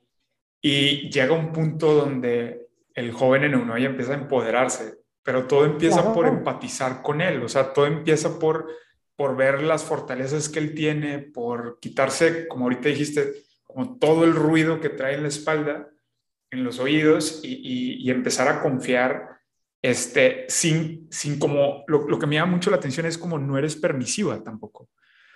[0.62, 5.66] Y llega un punto donde el joven en uno ya empieza a empoderarse, pero todo
[5.66, 8.68] empieza por empatizar con él, o sea, todo empieza por,
[9.16, 13.34] por ver las fortalezas que él tiene, por quitarse, como ahorita dijiste,
[13.64, 15.90] como todo el ruido que trae en la espalda,
[16.52, 19.34] en los oídos y, y empezar a confiar
[19.84, 23.58] este, sin, sin como, lo, lo, que me llama mucho la atención es como no
[23.58, 24.90] eres permisiva tampoco.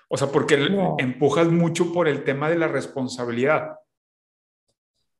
[0.08, 0.58] O sea, porque
[1.00, 3.78] empujas mucho por el tema de la responsabilidad.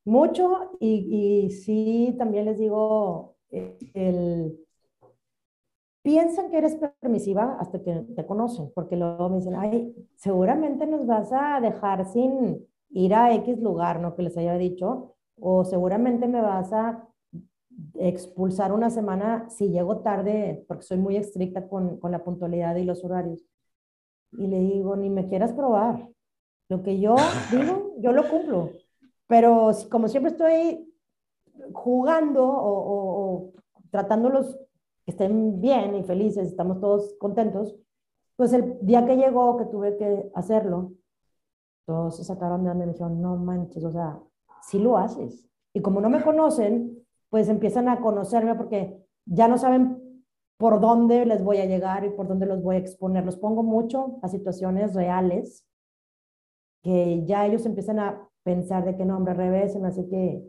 [0.06, 4.58] Mucho, y, y sí, también les digo, eh, el,
[6.08, 11.06] piensan que eres permisiva hasta que te conocen, porque luego me dicen, ay, seguramente nos
[11.06, 14.16] vas a dejar sin ir a X lugar, ¿no?
[14.16, 17.06] Que les haya dicho, o seguramente me vas a
[17.96, 22.86] expulsar una semana si llego tarde, porque soy muy estricta con, con la puntualidad y
[22.86, 23.44] los horarios.
[24.32, 26.08] Y le digo, ni me quieras probar.
[26.70, 27.18] Lo que yo
[27.52, 28.70] digo, yo lo cumplo.
[29.28, 30.90] Pero como siempre estoy
[31.74, 33.52] jugando o, o,
[33.92, 34.58] tratándolos
[35.08, 37.74] que estén bien y felices, estamos todos contentos,
[38.36, 40.92] pues el día que llegó, que tuve que hacerlo,
[41.86, 44.20] todos se sacaron de donde me dijeron, no manches, o sea,
[44.62, 45.48] sí lo haces.
[45.74, 50.26] Y como no me conocen, pues empiezan a conocerme porque ya no saben
[50.58, 53.24] por dónde les voy a llegar y por dónde los voy a exponer.
[53.24, 55.66] Los pongo mucho a situaciones reales
[56.84, 60.44] que ya ellos empiezan a pensar de que no, hombre, revés, así que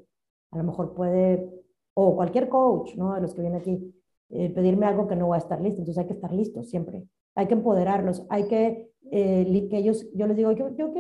[0.51, 1.49] a lo mejor puede,
[1.95, 3.15] o cualquier coach, ¿no?
[3.15, 3.95] De los que vienen aquí,
[4.31, 5.81] eh, pedirme algo que no voy a estar listo.
[5.81, 7.05] Entonces hay que estar listos siempre.
[7.35, 10.93] Hay que empoderarlos, hay que, eh, que ellos, yo les digo, yo, yo,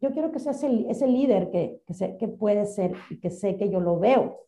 [0.00, 3.56] yo quiero que seas ese líder que, que, sé, que puede ser y que sé
[3.56, 4.42] que yo lo veo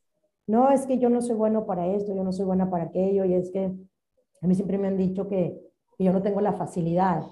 [0.47, 3.25] no, es que yo no soy bueno para esto, yo no soy buena para aquello,
[3.25, 3.75] y es que
[4.43, 5.61] a mí siempre me han dicho que,
[5.97, 7.22] yo no tengo la facilidad.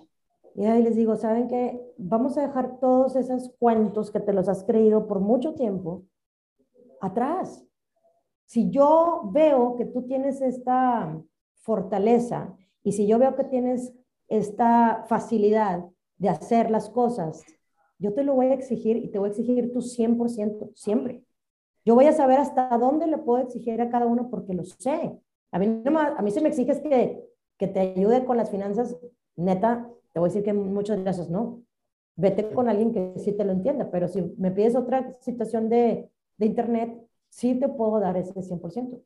[0.55, 1.81] Y ahí les digo, ¿saben qué?
[1.99, 6.05] Vamos a dejar todos esos cuentos que te los has creído por mucho tiempo
[7.01, 7.65] atrás.
[8.53, 11.19] Si yo veo que tú tienes esta
[11.63, 13.95] fortaleza y si yo veo que tienes
[14.29, 15.87] esta facilidad
[16.19, 17.43] de hacer las cosas,
[17.99, 21.25] yo te lo voy a exigir y te voy a exigir tu 100% siempre.
[21.87, 25.19] Yo voy a saber hasta dónde le puedo exigir a cada uno porque lo sé.
[25.51, 27.25] A mí, no, a mí se me exige que,
[27.57, 28.99] que te ayude con las finanzas,
[29.35, 31.63] neta, te voy a decir que muchas veces no.
[32.17, 36.11] Vete con alguien que sí te lo entienda, pero si me pides otra situación de,
[36.37, 37.03] de internet,
[37.33, 39.03] sí te puedo dar ese 100%.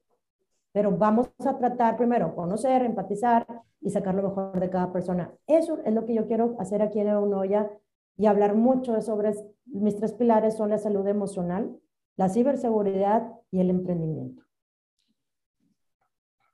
[0.72, 3.47] Pero vamos a tratar primero, conocer, empatizar
[3.81, 5.33] y sacar lo mejor de cada persona.
[5.47, 7.70] Eso es lo que yo quiero hacer aquí en Unoya
[8.16, 9.33] y hablar mucho sobre
[9.66, 11.79] mis tres pilares son la salud emocional,
[12.16, 14.43] la ciberseguridad y el emprendimiento.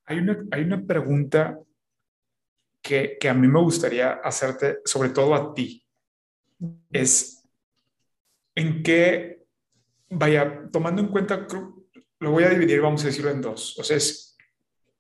[0.05, 1.59] Hay una, hay una pregunta
[2.83, 5.87] que, que a mí me gustaría hacerte, sobre todo a ti.
[6.91, 7.49] Es,
[8.55, 9.42] ¿en qué,
[10.13, 11.47] vaya, tomando en cuenta,
[12.21, 13.79] lo voy a dividir, vamos a decirlo en dos.
[13.79, 13.99] O sea,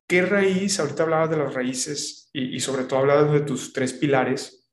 [0.06, 3.92] ¿qué raíz, ahorita hablabas de las raíces y, y sobre todo hablabas de tus tres
[3.92, 4.68] pilares,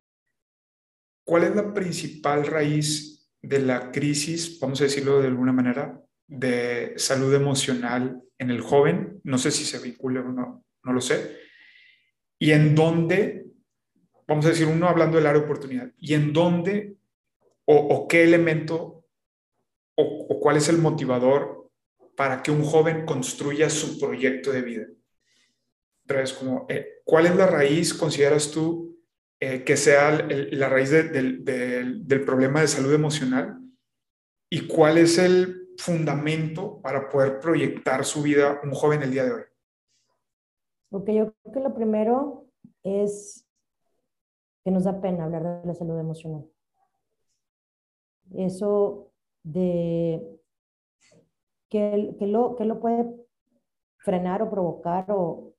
[1.24, 6.94] ¿cuál es la principal raíz de la crisis, vamos a decirlo de alguna manera, de
[6.98, 9.22] salud emocional en el joven?
[9.24, 11.38] No sé si se vincula o no, no lo sé.
[12.40, 13.46] Y en dónde,
[14.28, 16.96] vamos a decir, uno hablando del área de oportunidad, y en dónde
[17.72, 18.99] o, qué elemento
[20.50, 21.70] cuál es el motivador
[22.16, 24.88] para que un joven construya su proyecto de vida.
[26.08, 28.98] Entonces, como, eh, ¿cuál es la raíz, consideras tú,
[29.40, 33.62] eh, que sea la raíz del problema de salud emocional?
[34.50, 39.34] ¿Y cuál es el fundamento para poder proyectar su vida un joven el día de
[39.34, 39.44] hoy?
[40.90, 42.48] Ok, yo creo que lo primero
[42.82, 43.48] es
[44.66, 46.44] que nos da pena hablar de la salud emocional.
[48.34, 50.39] Eso de
[51.70, 53.06] que, que, lo, que lo puede
[53.98, 55.54] frenar o provocar o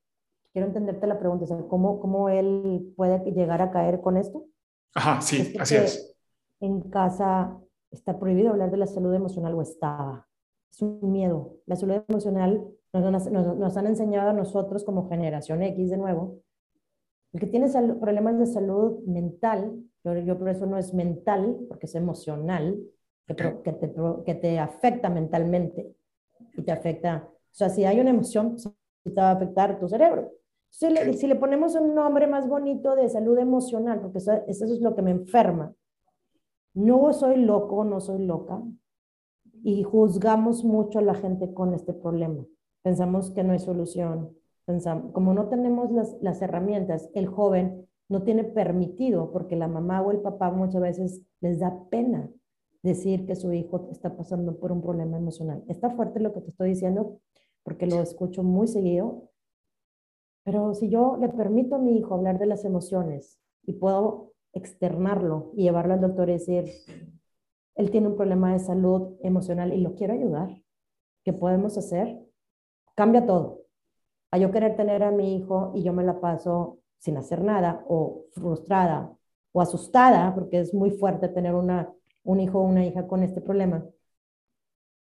[0.51, 4.45] quiero entenderte la pregunta, ¿cómo, ¿cómo él puede llegar a caer con esto?
[4.93, 6.15] Ajá, sí, así es.
[6.59, 7.57] En casa
[7.89, 10.27] está prohibido hablar de la salud emocional o estaba.
[10.69, 11.57] Es un miedo.
[11.65, 16.39] La salud emocional nos, han enseñado a nosotros como generación X de nuevo,
[17.33, 21.95] el que tiene problemas de salud mental, yo, por eso no es mental, porque es
[21.95, 22.77] emocional,
[23.25, 23.93] que, que, te,
[24.25, 25.95] que te afecta mentalmente
[26.61, 28.55] y te afecta, o sea, si hay una emoción,
[29.03, 30.31] te va a afectar tu cerebro.
[30.69, 34.65] Si le, si le ponemos un nombre más bonito de salud emocional, porque eso, eso
[34.65, 35.73] es lo que me enferma,
[36.73, 38.61] no soy loco, no soy loca,
[39.63, 42.45] y juzgamos mucho a la gente con este problema.
[42.83, 44.35] Pensamos que no hay solución.
[44.65, 50.01] Pensamos, como no tenemos las, las herramientas, el joven no tiene permitido, porque la mamá
[50.01, 52.29] o el papá muchas veces les da pena
[52.83, 55.63] decir que su hijo está pasando por un problema emocional.
[55.67, 57.19] Está fuerte lo que te estoy diciendo,
[57.63, 59.31] porque lo escucho muy seguido,
[60.43, 65.51] pero si yo le permito a mi hijo hablar de las emociones y puedo externarlo
[65.55, 66.65] y llevarlo al doctor y decir,
[67.75, 70.61] él tiene un problema de salud emocional y lo quiero ayudar,
[71.23, 72.19] ¿qué podemos hacer?
[72.95, 73.61] Cambia todo.
[74.31, 77.83] A yo querer tener a mi hijo y yo me la paso sin hacer nada
[77.87, 79.15] o frustrada
[79.51, 83.41] o asustada, porque es muy fuerte tener una, un hijo o una hija con este
[83.41, 83.85] problema.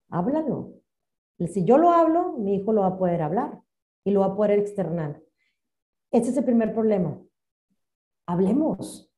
[0.09, 0.73] Háblalo.
[1.47, 3.61] Si yo lo hablo, mi hijo lo va a poder hablar
[4.03, 5.21] y lo va a poder externar.
[6.11, 7.21] Ese es el primer problema.
[8.25, 9.11] Hablemos.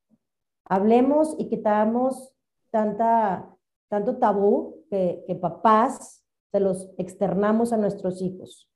[0.65, 2.33] Hablemos y quitamos
[2.69, 3.55] tanta,
[3.89, 8.69] tanto tabú que, que papás se los externamos a nuestros hijos.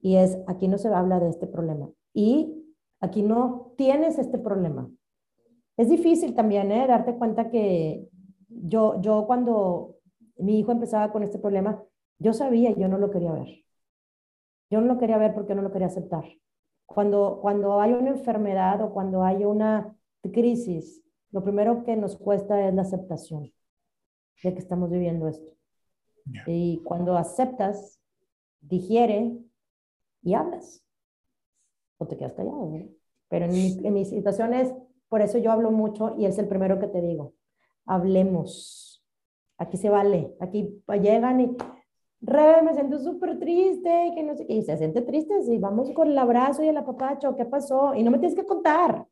[0.00, 1.90] Y es, aquí no se habla de este problema.
[2.12, 4.90] Y aquí no tienes este problema.
[5.76, 6.86] Es difícil también, ¿eh?
[6.86, 8.08] Darte cuenta que
[8.48, 9.96] yo, yo cuando
[10.38, 11.82] mi hijo empezaba con este problema,
[12.18, 13.64] yo sabía y yo no lo quería ver.
[14.70, 16.24] Yo no lo quería ver porque no lo quería aceptar.
[16.86, 22.66] Cuando, cuando hay una enfermedad o cuando hay una crisis, lo primero que nos cuesta
[22.66, 23.52] es la aceptación
[24.42, 25.52] de que estamos viviendo esto.
[26.46, 28.00] Y cuando aceptas,
[28.60, 29.38] digiere
[30.22, 30.82] y hablas.
[31.98, 32.72] O te quedas callado.
[33.28, 34.72] Pero en mi, en mi situación es,
[35.08, 37.34] por eso yo hablo mucho y es el primero que te digo.
[37.86, 39.04] Hablemos.
[39.58, 40.34] Aquí se vale.
[40.40, 41.56] Aquí llegan y,
[42.20, 44.46] Rebe, me siento súper triste, que no sé.
[44.48, 47.94] Y se siente triste, y vamos con el abrazo y el apapacho, ¿qué pasó?
[47.94, 49.06] Y no me tienes que contar.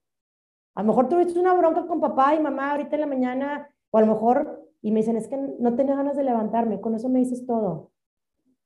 [0.74, 3.98] A lo mejor tuviste una bronca con papá y mamá ahorita en la mañana, o
[3.98, 7.08] a lo mejor, y me dicen, es que no tenía ganas de levantarme, con eso
[7.08, 7.92] me dices todo.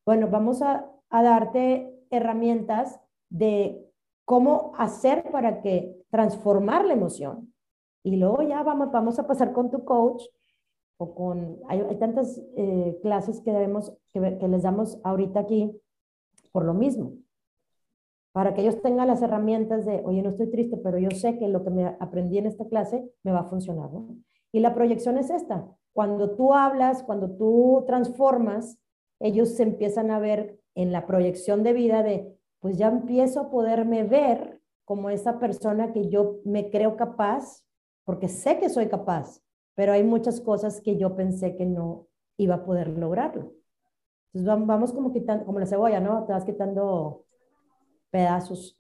[0.06, 3.87] Bueno, vamos a, a darte herramientas de
[4.28, 7.54] cómo hacer para que transformar la emoción.
[8.02, 10.22] Y luego ya vamos, vamos a pasar con tu coach
[10.98, 15.72] o con, hay, tantas eh, clases que, debemos, que, les damos ahorita aquí
[16.52, 17.14] por lo mismo
[18.32, 21.48] para que ellos tengan las herramientas de, oye, no estoy triste, pero yo sé que
[21.48, 23.88] lo que me aprendí en esta clase me va a funcionar.
[24.52, 25.66] Y la proyección es esta.
[25.94, 28.78] Cuando tú hablas, cuando tú transformas,
[29.20, 33.50] ellos se empiezan a ver en la proyección de vida de, pues ya empiezo a
[33.50, 37.62] poderme ver como esa persona que yo me creo capaz,
[38.04, 39.42] porque sé que soy capaz,
[39.74, 43.52] pero hay muchas cosas que yo pensé que no iba a poder lograrlo.
[44.32, 46.24] Entonces vamos como quitando, como la cebolla, ¿no?
[46.26, 47.24] Te vas quitando
[48.10, 48.78] pedazos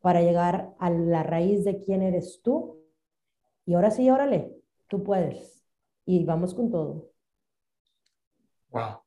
[0.00, 2.82] para llegar a la raíz de quién eres tú.
[3.64, 4.56] Y ahora sí, órale,
[4.88, 5.64] tú puedes.
[6.04, 7.10] Y vamos con todo.
[8.70, 9.02] Wow.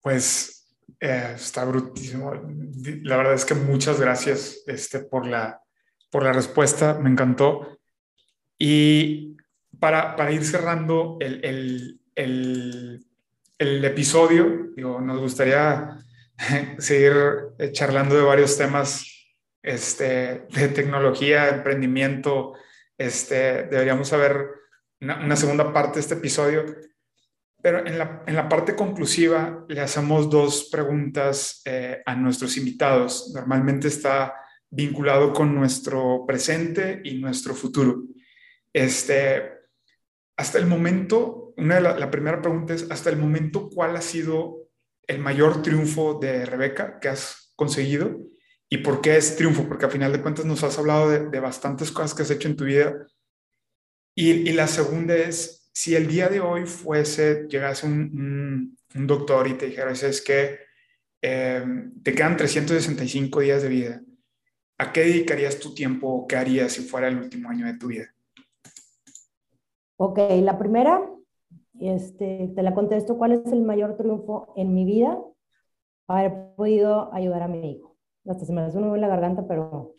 [0.00, 0.59] Pues
[1.00, 2.32] eh, está brutísimo.
[3.02, 5.60] La verdad es que muchas gracias este, por, la,
[6.10, 7.78] por la respuesta, me encantó.
[8.58, 9.36] Y
[9.78, 13.06] para, para ir cerrando el, el, el,
[13.58, 15.98] el episodio, digo, nos gustaría
[16.78, 17.12] seguir
[17.72, 19.10] charlando de varios temas
[19.62, 22.54] este, de tecnología, emprendimiento.
[22.96, 24.48] Este, deberíamos haber
[25.00, 26.64] una, segunda parte de este episodio.
[27.62, 33.32] Pero en la, en la parte conclusiva le hacemos dos preguntas eh, a nuestros invitados.
[33.34, 34.34] Normalmente está
[34.70, 38.04] vinculado con nuestro presente y nuestro futuro.
[38.72, 39.50] Este,
[40.36, 44.00] hasta el momento, una de la, la primera pregunta es, hasta el momento, ¿cuál ha
[44.00, 44.68] sido
[45.06, 48.16] el mayor triunfo de Rebeca que has conseguido?
[48.72, 49.66] ¿Y por qué es triunfo?
[49.66, 52.56] Porque a final de cuentas nos has hablado de, bastantes cosas que has hecho en
[52.56, 53.06] tu vida.
[54.14, 59.54] Y, la segunda es, si el día de hoy fuese, llegase un, un, doctor y
[59.54, 60.58] te dijera, es que
[61.22, 61.64] eh,
[62.02, 64.02] te quedan 365 días de vida,
[64.78, 67.88] ¿a qué dedicarías tu tiempo o qué harías si fuera el último año de tu
[67.88, 68.06] vida?
[69.96, 71.00] Ok, la primera,
[71.78, 75.18] este, te la contesto, ¿cuál es el mayor triunfo en mi vida?
[76.08, 77.90] Haber podido ayudar a mi hijo
[78.28, 79.96] hasta se me hace un en la garganta, pero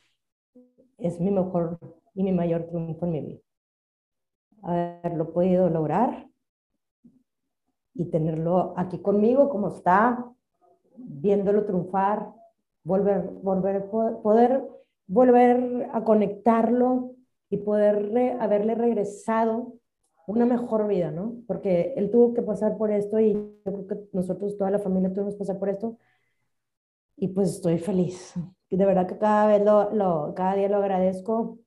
[0.97, 1.79] es mi mejor
[2.13, 3.39] y mi mayor triunfo en mi vida.
[4.63, 6.27] Haberlo podido lograr
[7.93, 10.25] y tenerlo aquí conmigo como está,
[10.95, 12.31] viéndolo triunfar,
[12.83, 14.63] volver, volver, poder
[15.07, 17.15] volver a conectarlo
[17.49, 19.73] y poder haberle regresado
[20.25, 21.35] una mejor vida, ¿no?
[21.47, 25.11] Porque él tuvo que pasar por esto y yo creo que nosotros, toda la familia,
[25.11, 25.97] tuvimos que pasar por esto
[27.17, 28.33] y pues estoy feliz.
[28.69, 31.59] De verdad que cada vez lo, lo cada día lo agradezco,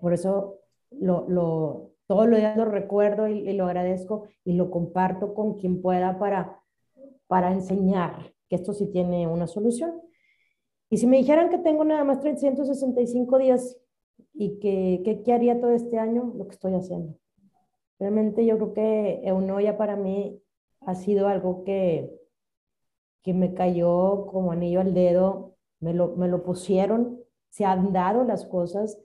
[0.00, 0.60] por eso
[0.92, 5.82] lo, lo, todos los días lo recuerdo y, lo agradezco y lo comparto con quien
[5.82, 6.60] pueda para,
[7.26, 10.00] para enseñar que esto sí tiene una solución.
[10.88, 13.76] Y si me dijeran que tengo nada más 365 días
[14.32, 17.18] y que, qué haría todo este año, lo que estoy haciendo.
[17.98, 20.40] Realmente yo creo que Eunoya para mí
[20.82, 22.12] ha sido algo que,
[23.22, 28.22] que me cayó como anillo al dedo, me lo, me lo pusieron, se han dado
[28.22, 28.98] las cosas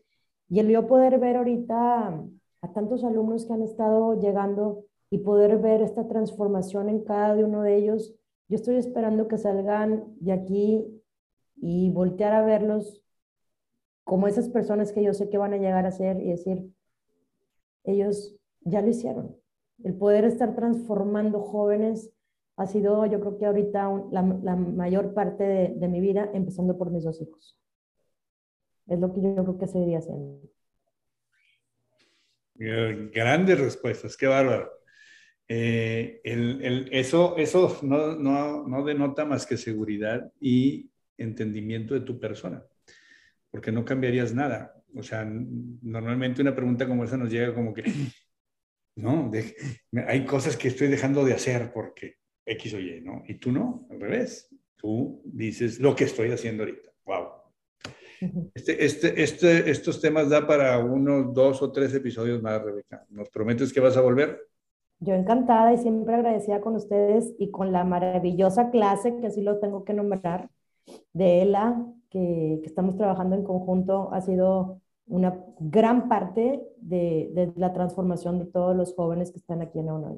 [0.50, 2.24] y el yo poder ver ahorita
[2.62, 7.64] a tantos alumnos que han estado llegando y poder ver esta transformación en cada uno
[7.64, 8.16] de ellos,
[8.48, 11.02] yo estoy esperando que salgan de aquí
[11.56, 13.02] y voltear a verlos
[14.04, 16.74] como esas personas que yo sé que van a llegar a ser y decir,
[17.84, 19.36] ellos ya lo hicieron.
[19.84, 22.12] El poder estar transformando jóvenes
[22.58, 27.04] ha sido, yo creo que ahorita la, mayor parte de, mi vida, empezando por mis
[27.04, 27.58] dos hijos.
[28.88, 30.40] Es lo que yo creo que seguiría haciendo.
[32.60, 34.72] Eh, grandes respuestas, qué bárbaro.
[35.48, 36.22] Eh,
[36.92, 42.64] eso eso no, no, no denota más que seguridad y entendimiento de tu persona,
[43.50, 44.74] porque no cambiarías nada.
[44.96, 47.84] O sea, normalmente una pregunta como esa nos llega como que,
[48.96, 49.32] no,
[50.08, 53.24] hay cosas que estoy dejando de hacer porque X o Y, ¿no?
[53.28, 54.50] Y tú no, al revés.
[54.76, 56.90] Tú dices lo que estoy haciendo ahorita.
[57.06, 57.41] ¡Wow!
[58.54, 63.06] Este, este, este, estos temas da para unos dos o tres episodios más, Rebeca.
[63.10, 64.40] ¿Nos prometes que vas a volver?
[65.00, 69.60] Yo encantada y siempre agradecida con ustedes y con la maravillosa clase, que así lo
[69.60, 70.50] tengo que nombrar,
[71.14, 74.14] de ELA, que, que estamos trabajando en conjunto.
[74.14, 79.62] Ha sido una gran parte de, de, la transformación de todos los jóvenes que están
[79.62, 80.16] aquí en la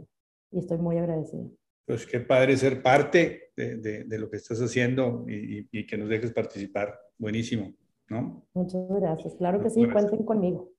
[0.52, 1.46] Y estoy muy agradecida
[1.86, 6.08] pues qué padre ser parte de, de, lo que estás haciendo y, y, que nos
[6.08, 6.98] dejes participar.
[7.18, 7.74] Buenísimo,
[8.14, 8.48] ¿no?
[8.54, 9.36] Muchas gracias.
[9.36, 10.72] Claro que sí, cuenten conmigo.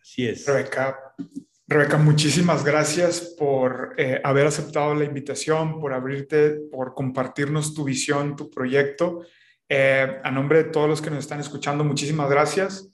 [0.00, 0.46] Así es.
[0.46, 1.14] Rebeca,
[1.66, 8.36] Rebeca muchísimas gracias por eh, haber aceptado la invitación, por abrirte, por compartirnos tu visión,
[8.36, 9.22] tu proyecto.
[9.68, 12.90] Eh, a nombre de todos los que nos están escuchando, muchísimas gracias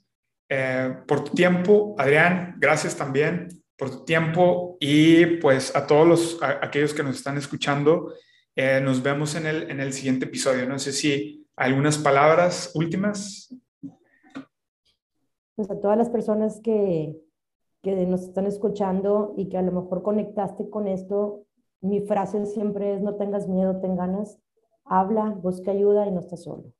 [0.47, 1.95] eh, por tu tiempo.
[1.97, 7.37] Adrián, gracias también por tu tiempo y pues a todos los, aquellos que nos están
[7.37, 8.13] escuchando,
[8.55, 10.67] eh, nos vemos en el, en el siguiente episodio.
[10.67, 13.53] No sé si algunas palabras últimas.
[15.55, 17.17] Pues a todas las personas que,
[17.81, 21.45] que nos están escuchando y que a lo mejor conectaste con esto,
[21.81, 24.39] mi frase siempre es no tengas miedo, ten ganas,
[24.85, 26.71] habla, busca ayuda y no estás solo.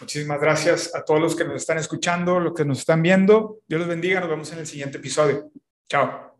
[0.00, 3.60] Muchísimas gracias a todos los que nos están escuchando, los que nos están viendo.
[3.66, 4.20] Dios los bendiga.
[4.20, 5.50] Nos vemos en el siguiente episodio.
[5.88, 6.33] Chao.